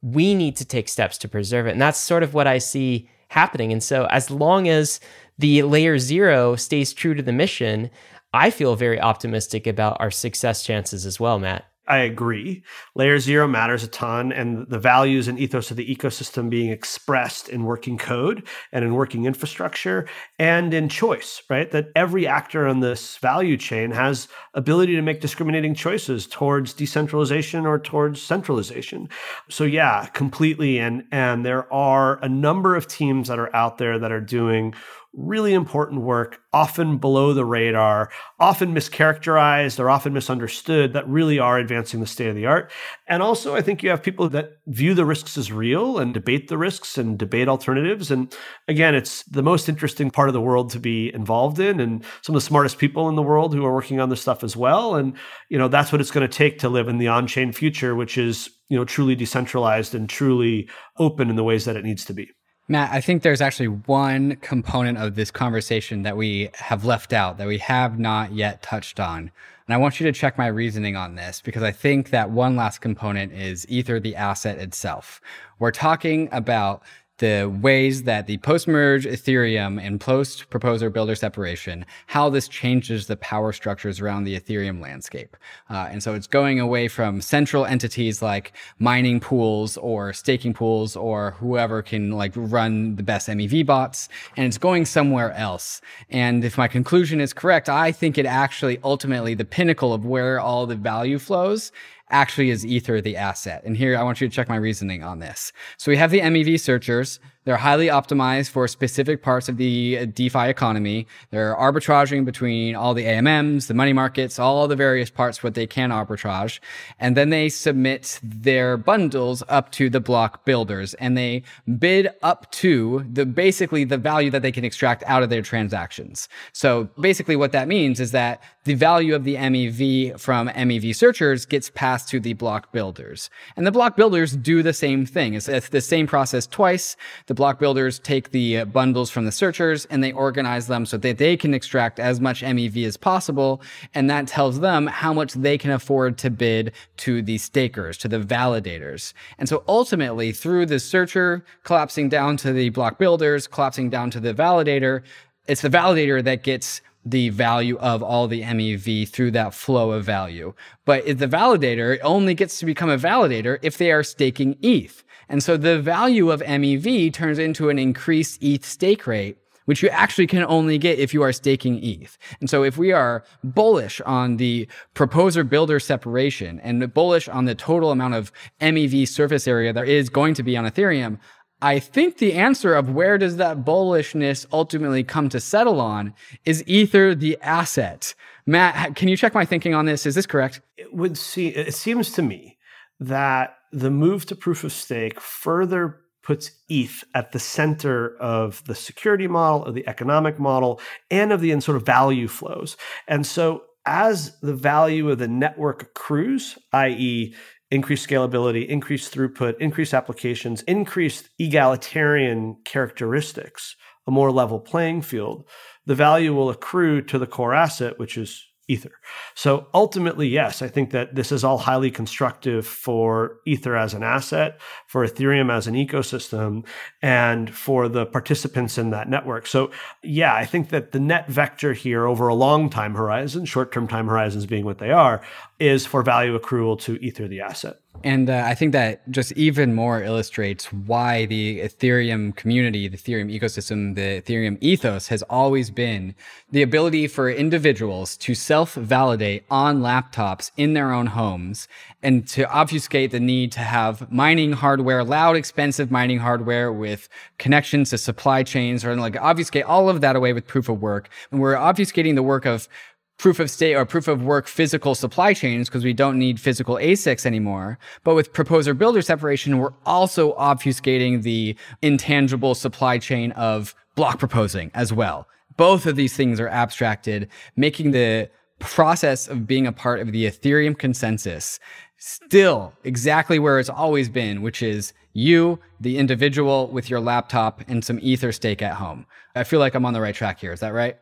[0.00, 1.72] we need to take steps to preserve it.
[1.72, 3.72] And that's sort of what I see happening.
[3.72, 5.00] And so, as long as
[5.38, 7.90] the layer zero stays true to the mission,
[8.32, 11.64] I feel very optimistic about our success chances as well, Matt.
[11.88, 12.62] I agree.
[12.94, 17.48] Layer zero matters a ton, and the values and ethos of the ecosystem being expressed
[17.48, 20.06] in working code and in working infrastructure
[20.38, 21.68] and in choice, right?
[21.72, 27.66] That every actor on this value chain has ability to make discriminating choices towards decentralization
[27.66, 29.08] or towards centralization.
[29.48, 30.78] So yeah, completely.
[30.78, 34.74] And and there are a number of teams that are out there that are doing
[35.14, 38.10] really important work, often below the radar,
[38.40, 42.70] often mischaracterized or often misunderstood, that really are advancing the state of the art.
[43.06, 46.48] And also, I think you have people that view the risks as real and debate
[46.48, 48.10] the risks and debate alternatives.
[48.10, 48.34] And
[48.68, 52.34] again, it's the most interesting part of the world to be involved in, and some
[52.34, 54.94] of the smartest people in the world who are working on this stuff as well.
[54.94, 55.14] And
[55.50, 58.16] you know, that's what it's going to take to live in the on-chain future, which
[58.16, 62.14] is you know truly decentralized and truly open in the ways that it needs to
[62.14, 62.30] be.
[62.68, 67.36] Matt, I think there's actually one component of this conversation that we have left out
[67.38, 69.32] that we have not yet touched on.
[69.66, 72.56] And I want you to check my reasoning on this because I think that one
[72.56, 75.20] last component is Ether, the asset itself.
[75.58, 76.82] We're talking about
[77.22, 83.52] the ways that the post-merge Ethereum and post-proposer builder separation, how this changes the power
[83.52, 85.36] structures around the Ethereum landscape.
[85.70, 90.96] Uh, and so it's going away from central entities like mining pools or staking pools
[90.96, 95.80] or whoever can like run the best MEV bots, and it's going somewhere else.
[96.10, 100.40] And if my conclusion is correct, I think it actually ultimately the pinnacle of where
[100.40, 101.70] all the value flows
[102.12, 103.62] actually is Ether the asset.
[103.64, 105.52] And here I want you to check my reasoning on this.
[105.78, 107.18] So we have the MEV searchers.
[107.44, 111.08] They're highly optimized for specific parts of the DeFi economy.
[111.30, 115.66] They're arbitraging between all the AMMs, the money markets, all the various parts what they
[115.66, 116.60] can arbitrage.
[117.00, 121.42] And then they submit their bundles up to the block builders and they
[121.78, 126.28] bid up to the basically the value that they can extract out of their transactions.
[126.52, 131.44] So basically what that means is that the value of the MEV from MEV searchers
[131.44, 133.30] gets passed to the block builders.
[133.56, 135.34] And the block builders do the same thing.
[135.34, 136.96] It's, it's the same process twice.
[137.34, 141.18] Block builders take the uh, bundles from the searchers and they organize them so that
[141.18, 143.62] they can extract as much MEV as possible.
[143.94, 148.08] And that tells them how much they can afford to bid to the stakers, to
[148.08, 149.12] the validators.
[149.38, 154.20] And so ultimately through the searcher collapsing down to the block builders, collapsing down to
[154.20, 155.02] the validator,
[155.46, 160.04] it's the validator that gets the value of all the MEV through that flow of
[160.04, 160.54] value.
[160.84, 165.02] But the validator only gets to become a validator if they are staking ETH.
[165.32, 169.88] And so the value of MEV turns into an increased ETH stake rate which you
[169.90, 172.18] actually can only get if you are staking ETH.
[172.40, 177.54] And so if we are bullish on the proposer builder separation and bullish on the
[177.54, 181.18] total amount of MEV surface area there is going to be on Ethereum,
[181.60, 186.12] I think the answer of where does that bullishness ultimately come to settle on
[186.44, 188.16] is Ether the asset.
[188.46, 190.04] Matt, can you check my thinking on this?
[190.04, 190.60] Is this correct?
[190.76, 192.58] It would see it seems to me
[192.98, 198.74] that the move to proof of stake further puts ETH at the center of the
[198.74, 200.80] security model, of the economic model,
[201.10, 202.76] and of the sort of value flows.
[203.08, 207.34] And so as the value of the network accrues, i.e.,
[207.70, 213.74] increased scalability, increased throughput, increased applications, increased egalitarian characteristics,
[214.06, 215.48] a more level playing field,
[215.86, 218.92] the value will accrue to the core asset, which is Ether.
[219.34, 224.02] So ultimately, yes, I think that this is all highly constructive for Ether as an
[224.02, 226.64] asset, for Ethereum as an ecosystem,
[227.02, 229.46] and for the participants in that network.
[229.46, 229.70] So,
[230.02, 233.88] yeah, I think that the net vector here over a long time horizon, short term
[233.88, 235.22] time horizons being what they are,
[235.58, 237.81] is for value accrual to Ether the asset.
[238.04, 243.32] And uh, I think that just even more illustrates why the Ethereum community, the Ethereum
[243.32, 246.14] ecosystem, the Ethereum ethos has always been
[246.50, 251.68] the ability for individuals to self validate on laptops in their own homes
[252.02, 257.08] and to obfuscate the need to have mining hardware, loud, expensive mining hardware with
[257.38, 261.08] connections to supply chains or like obfuscate all of that away with proof of work.
[261.30, 262.68] And we're obfuscating the work of
[263.18, 266.76] proof of state or proof of work physical supply chains because we don't need physical
[266.76, 267.78] ASICs anymore.
[268.04, 274.70] But with proposer builder separation, we're also obfuscating the intangible supply chain of block proposing
[274.74, 275.28] as well.
[275.56, 280.26] Both of these things are abstracted, making the process of being a part of the
[280.26, 281.58] Ethereum consensus
[281.98, 287.84] still exactly where it's always been, which is you, the individual with your laptop and
[287.84, 289.06] some ether stake at home.
[289.36, 290.52] I feel like I'm on the right track here.
[290.52, 290.96] Is that right?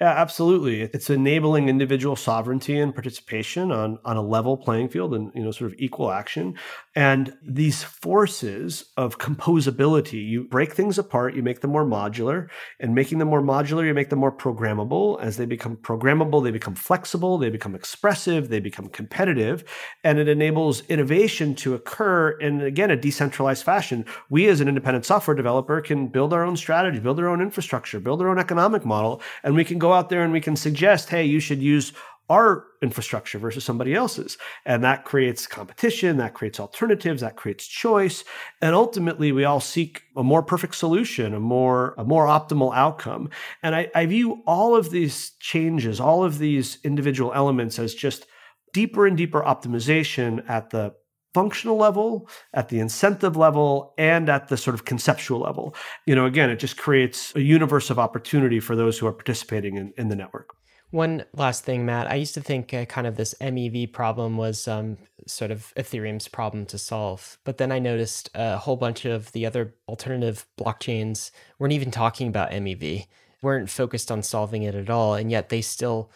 [0.00, 0.82] Yeah, absolutely.
[0.82, 5.50] It's enabling individual sovereignty and participation on, on a level playing field and you know
[5.50, 6.58] sort of equal action.
[6.96, 12.48] And these forces of composability, you break things apart, you make them more modular,
[12.80, 15.20] and making them more modular, you make them more programmable.
[15.20, 19.62] As they become programmable, they become flexible, they become expressive, they become competitive,
[20.04, 24.06] and it enables innovation to occur in again a decentralized fashion.
[24.30, 28.00] We as an independent software developer can build our own strategy, build our own infrastructure,
[28.00, 31.10] build our own economic model, and we can go out there and we can suggest,
[31.10, 31.92] hey, you should use
[32.28, 34.36] our infrastructure versus somebody else's.
[34.64, 38.24] And that creates competition, that creates alternatives, that creates choice.
[38.60, 43.30] And ultimately we all seek a more perfect solution, a more, a more optimal outcome.
[43.62, 48.26] And I, I view all of these changes, all of these individual elements as just
[48.72, 50.94] deeper and deeper optimization at the
[51.32, 55.74] functional level, at the incentive level, and at the sort of conceptual level.
[56.06, 59.76] You know, again, it just creates a universe of opportunity for those who are participating
[59.76, 60.56] in, in the network.
[60.90, 62.10] One last thing, Matt.
[62.10, 66.28] I used to think uh, kind of this MEV problem was um, sort of Ethereum's
[66.28, 67.38] problem to solve.
[67.44, 72.28] But then I noticed a whole bunch of the other alternative blockchains weren't even talking
[72.28, 73.06] about MEV,
[73.42, 75.14] weren't focused on solving it at all.
[75.14, 76.10] And yet they still,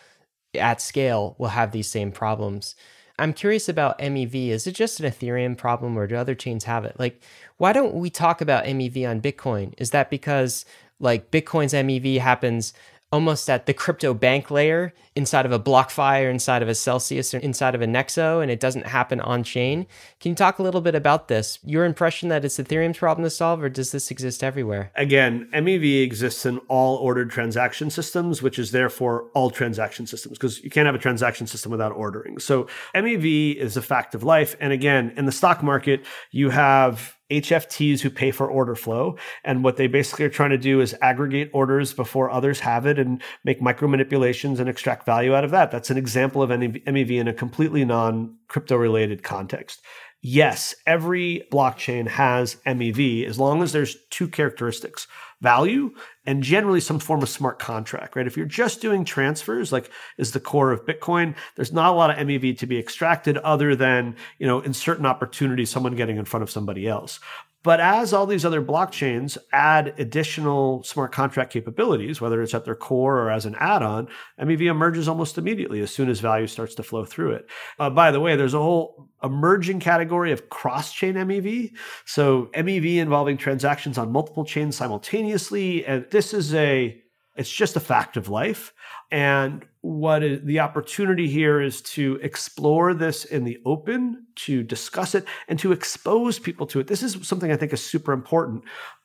[0.54, 2.76] at scale, will have these same problems.
[3.18, 4.48] I'm curious about MEV.
[4.48, 6.98] Is it just an Ethereum problem or do other chains have it?
[6.98, 7.20] Like,
[7.58, 9.74] why don't we talk about MEV on Bitcoin?
[9.78, 10.64] Is that because
[11.00, 12.72] like Bitcoin's MEV happens
[13.12, 17.34] almost at the crypto bank layer inside of a BlockFi or inside of a Celsius
[17.34, 19.86] or inside of a Nexo, and it doesn't happen on chain.
[20.20, 21.58] Can you talk a little bit about this?
[21.64, 24.92] Your impression that it's Ethereum's problem to solve, or does this exist everywhere?
[24.94, 30.62] Again, MEV exists in all ordered transaction systems, which is therefore all transaction systems, because
[30.62, 32.38] you can't have a transaction system without ordering.
[32.38, 34.56] So MEV is a fact of life.
[34.60, 39.16] And again, in the stock market, you have HFTs who pay for order flow.
[39.44, 42.98] And what they basically are trying to do is aggregate orders before others have it
[42.98, 45.70] and make micro manipulations and extract value out of that.
[45.70, 49.80] That's an example of MEV in a completely non crypto related context.
[50.22, 55.06] Yes, every blockchain has MEV as long as there's two characteristics
[55.40, 55.90] value
[56.26, 58.26] and generally some form of smart contract, right?
[58.26, 62.10] If you're just doing transfers, like is the core of Bitcoin, there's not a lot
[62.10, 66.24] of MEV to be extracted other than, you know, in certain opportunities, someone getting in
[66.24, 67.20] front of somebody else.
[67.62, 72.74] But as all these other blockchains add additional smart contract capabilities, whether it's at their
[72.74, 74.08] core or as an add on,
[74.40, 77.50] MEV emerges almost immediately as soon as value starts to flow through it.
[77.78, 81.72] Uh, by the way, there's a whole emerging category of cross chain MEV.
[82.06, 85.84] So MEV involving transactions on multiple chains simultaneously.
[85.84, 87.02] And this is a,
[87.36, 88.72] it's just a fact of life.
[89.10, 95.14] And what is, the opportunity here is to explore this in the open, to discuss
[95.14, 96.86] it, and to expose people to it.
[96.86, 98.64] This is something I think is super important.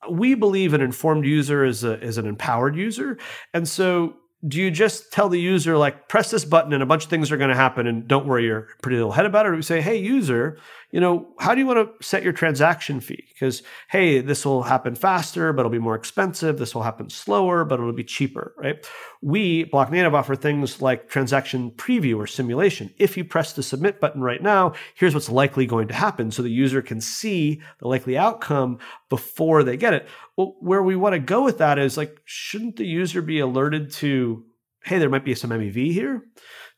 [0.10, 3.18] We believe an informed user is, a, is an empowered user.
[3.54, 4.16] And so
[4.48, 7.32] do you just tell the user like press this button and a bunch of things
[7.32, 9.58] are going to happen and don't worry your pretty little head about it or do
[9.58, 10.58] we say hey user
[10.96, 13.26] you know how do you want to set your transaction fee?
[13.34, 16.58] Because hey this will happen faster but it'll be more expensive.
[16.58, 18.86] This will happen slower but it'll be cheaper right
[19.26, 24.22] we Blocknative offer things like transaction preview or simulation if you press the submit button
[24.22, 28.16] right now here's what's likely going to happen so the user can see the likely
[28.18, 28.78] outcome
[29.10, 30.08] before they get it
[30.38, 33.92] well, where we want to go with that is like, shouldn't the user be alerted
[33.92, 34.44] to,
[34.84, 36.24] hey, there might be some MEV here?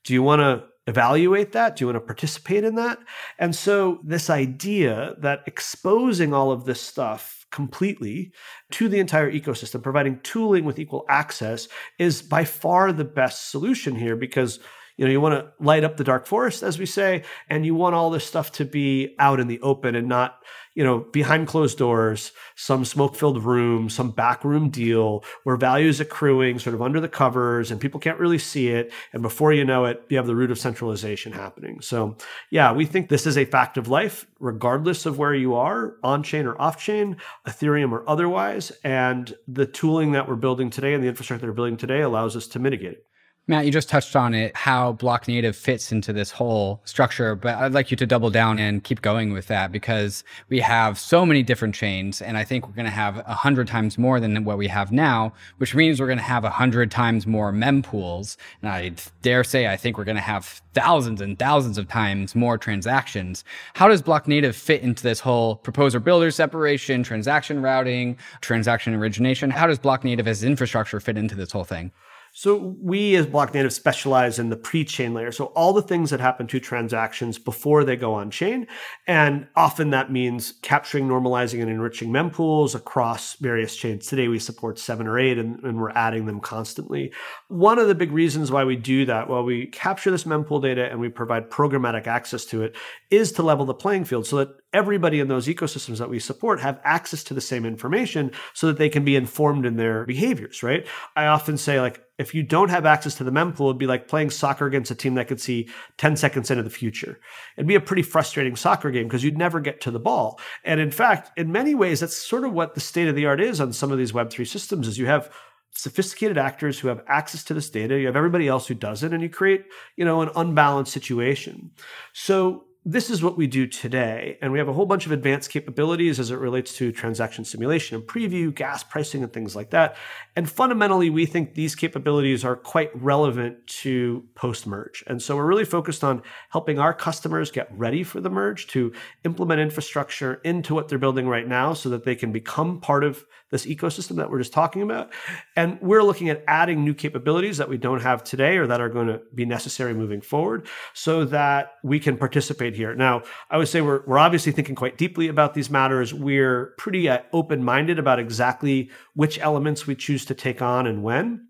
[0.04, 1.76] Do you want to evaluate that?
[1.76, 3.00] Do you want to participate in that?
[3.40, 8.32] And so, this idea that exposing all of this stuff completely
[8.72, 11.68] to the entire ecosystem, providing tooling with equal access,
[11.98, 14.60] is by far the best solution here because
[14.98, 17.76] you know you want to light up the dark forest as we say and you
[17.76, 20.42] want all this stuff to be out in the open and not
[20.78, 26.00] you know, behind closed doors, some smoke filled room, some backroom deal where value is
[26.00, 28.94] accruing sort of under the covers and people can't really see it.
[29.12, 31.82] And before you know it, you have the root of centralization happening.
[31.82, 32.16] So,
[32.52, 36.22] yeah, we think this is a fact of life, regardless of where you are, on
[36.22, 37.18] chain or off chain,
[37.48, 38.72] Ethereum or otherwise.
[38.84, 42.36] And the tooling that we're building today and the infrastructure that we're building today allows
[42.36, 43.07] us to mitigate it.
[43.50, 47.72] Matt, you just touched on it, how Blocknative fits into this whole structure, but I'd
[47.72, 51.44] like you to double down and keep going with that because we have so many
[51.44, 54.58] different chains, and I think we're going to have a hundred times more than what
[54.58, 58.70] we have now, which means we're going to have a hundred times more mempools, and
[58.70, 58.92] I
[59.22, 63.46] dare say I think we're going to have thousands and thousands of times more transactions.
[63.76, 69.52] How does Blocknative fit into this whole proposer builder separation, transaction routing, transaction origination?
[69.52, 71.94] How does Blocknative as infrastructure fit into this whole thing?
[72.34, 75.32] So we as Blocknative specialize in the pre-chain layer.
[75.32, 78.68] So all the things that happen to transactions before they go on chain.
[79.08, 84.08] And often that means capturing, normalizing, and enriching mempools across various chains.
[84.08, 87.12] Today we support seven or eight and, and we're adding them constantly.
[87.48, 90.90] One of the big reasons why we do that, while we capture this mempool data
[90.90, 92.76] and we provide programmatic access to it,
[93.10, 96.60] is to level the playing field so that everybody in those ecosystems that we support
[96.60, 100.62] have access to the same information so that they can be informed in their behaviors,
[100.62, 100.86] right?
[101.16, 104.08] I often say like if you don't have access to the mempool, it'd be like
[104.08, 107.20] playing soccer against a team that could see 10 seconds into the future.
[107.56, 110.40] It'd be a pretty frustrating soccer game because you'd never get to the ball.
[110.64, 113.42] And in fact, in many ways, that's sort of what the state of the art
[113.42, 115.32] is on some of these Web3 systems is you have
[115.72, 119.22] sophisticated actors who have access to this data, you have everybody else who doesn't, and
[119.22, 119.66] you create,
[119.96, 121.72] you know, an unbalanced situation.
[122.14, 124.38] So this is what we do today.
[124.42, 127.98] And we have a whole bunch of advanced capabilities as it relates to transaction simulation
[127.98, 129.98] and preview, gas pricing, and things like that.
[130.38, 135.04] And fundamentally, we think these capabilities are quite relevant to post merge.
[135.06, 138.94] And so we're really focused on helping our customers get ready for the merge to
[139.26, 143.26] implement infrastructure into what they're building right now so that they can become part of
[143.52, 145.14] this ecosystem that we're just talking about.
[145.56, 148.90] And we're looking at adding new capabilities that we don't have today or that are
[148.90, 152.94] going to be necessary moving forward so that we can participate here.
[152.94, 156.14] Now, I would say we're, we're obviously thinking quite deeply about these matters.
[156.14, 161.04] We're pretty uh, open minded about exactly which elements we choose to take on and
[161.04, 161.48] when.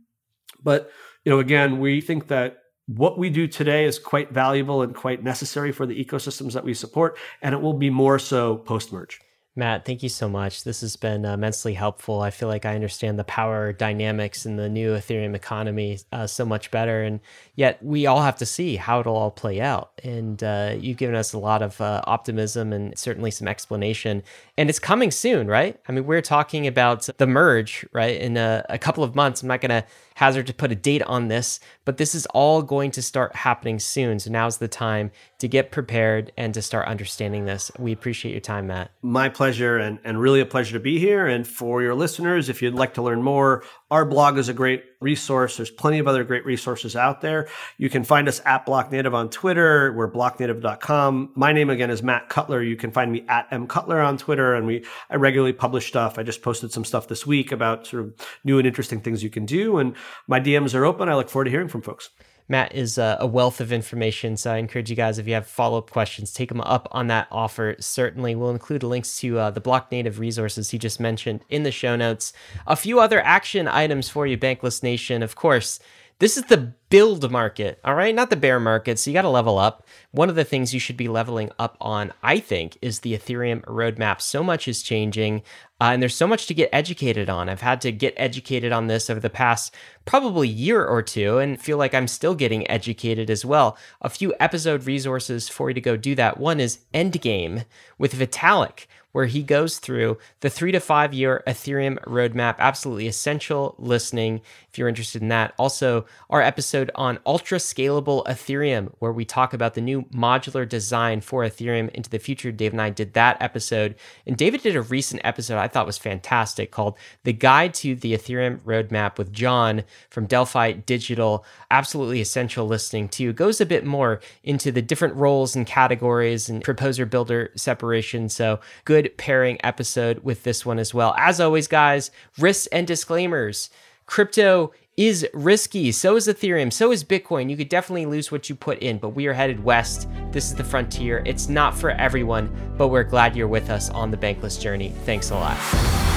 [0.63, 0.91] But,
[1.25, 5.21] you know, again, we think that what we do today is quite valuable and quite
[5.23, 9.19] necessary for the ecosystems that we support, and it will be more so post merge.
[9.57, 10.63] Matt, thank you so much.
[10.63, 12.21] This has been uh, immensely helpful.
[12.21, 16.45] I feel like I understand the power dynamics in the new Ethereum economy uh, so
[16.45, 17.01] much better.
[17.01, 17.19] And
[17.55, 19.99] yet, we all have to see how it'll all play out.
[20.03, 24.21] And uh, you've given us a lot of uh, optimism and certainly some explanation.
[24.59, 25.79] And it's coming soon, right?
[25.89, 28.21] I mean, we're talking about the merge, right?
[28.21, 29.41] In a, a couple of months.
[29.41, 32.61] I'm not going to hazard to put a date on this, but this is all
[32.61, 34.19] going to start happening soon.
[34.19, 37.71] So now's the time to get prepared and to start understanding this.
[37.77, 38.91] We appreciate your time, Matt.
[39.03, 41.27] My pleasure, and, and really a pleasure to be here.
[41.27, 44.83] And for your listeners, if you'd like to learn more, our blog is a great
[44.99, 45.57] resource.
[45.57, 47.47] There's plenty of other great resources out there.
[47.77, 49.93] You can find us at Blocknative on Twitter.
[49.93, 51.33] We're blocknative.com.
[51.35, 52.63] My name again is Matt Cutler.
[52.63, 54.55] You can find me at M Cutler on Twitter.
[54.55, 56.17] And we, I regularly publish stuff.
[56.17, 59.29] I just posted some stuff this week about sort of new and interesting things you
[59.29, 59.77] can do.
[59.77, 59.95] And
[60.27, 61.09] my DMs are open.
[61.09, 62.09] I look forward to hearing from folks.
[62.49, 64.37] Matt is a, wealth of information.
[64.37, 67.07] So I encourage you guys, if you have follow up questions, take them up on
[67.07, 67.75] that offer.
[67.79, 71.95] Certainly, we'll include links to uh, the Blocknative resources he just mentioned in the show
[71.95, 72.33] notes.
[72.65, 75.23] A few other action items for you, Bankless Nation.
[75.23, 75.79] Of course,
[76.19, 78.15] this is the build market, all right?
[78.15, 78.97] Not the bear market.
[78.97, 79.85] So you got to level up.
[80.11, 83.61] One of the things you should be leveling up on, I think, is the Ethereum
[83.65, 84.19] roadmap.
[84.21, 85.43] So much is changing,
[85.79, 87.49] uh, and there's so much to get educated on.
[87.49, 89.73] I've had to get educated on this over the past
[90.05, 93.77] probably year or two and feel like I'm still getting educated as well.
[94.01, 96.39] A few episode resources for you to go do that.
[96.39, 97.65] One is Endgame
[97.99, 98.87] with Vitalik
[99.17, 102.55] where he goes through the three to five year Ethereum roadmap.
[102.59, 104.41] Absolutely essential listening
[104.77, 105.55] if you're interested in that.
[105.57, 111.19] Also, our episode on ultra scalable Ethereum, where we talk about the new modular design
[111.19, 112.51] for Ethereum into the future.
[112.51, 113.95] Dave and I did that episode.
[114.27, 118.13] And David did a recent episode I thought was fantastic called The Guide to the
[118.13, 121.43] Ethereum Roadmap with Jon from Delphi Digital.
[121.71, 123.33] Absolutely essential listening too.
[123.33, 128.29] Goes a bit more into the different roles and categories and proposer builder separation.
[128.29, 131.15] So, good pairing episode with this one as well.
[131.17, 133.71] As always, guys, risks and disclaimers.
[134.07, 135.91] Crypto is risky.
[135.91, 136.73] So is Ethereum.
[136.73, 137.51] So is Bitcoin.
[137.51, 140.07] You could definitely lose what you put in, but we are headed west.
[140.31, 141.21] This is the frontier.
[141.25, 144.89] It's not for everyone, but we're glad you're with us on the bankless journey.
[145.05, 146.16] Thanks a lot.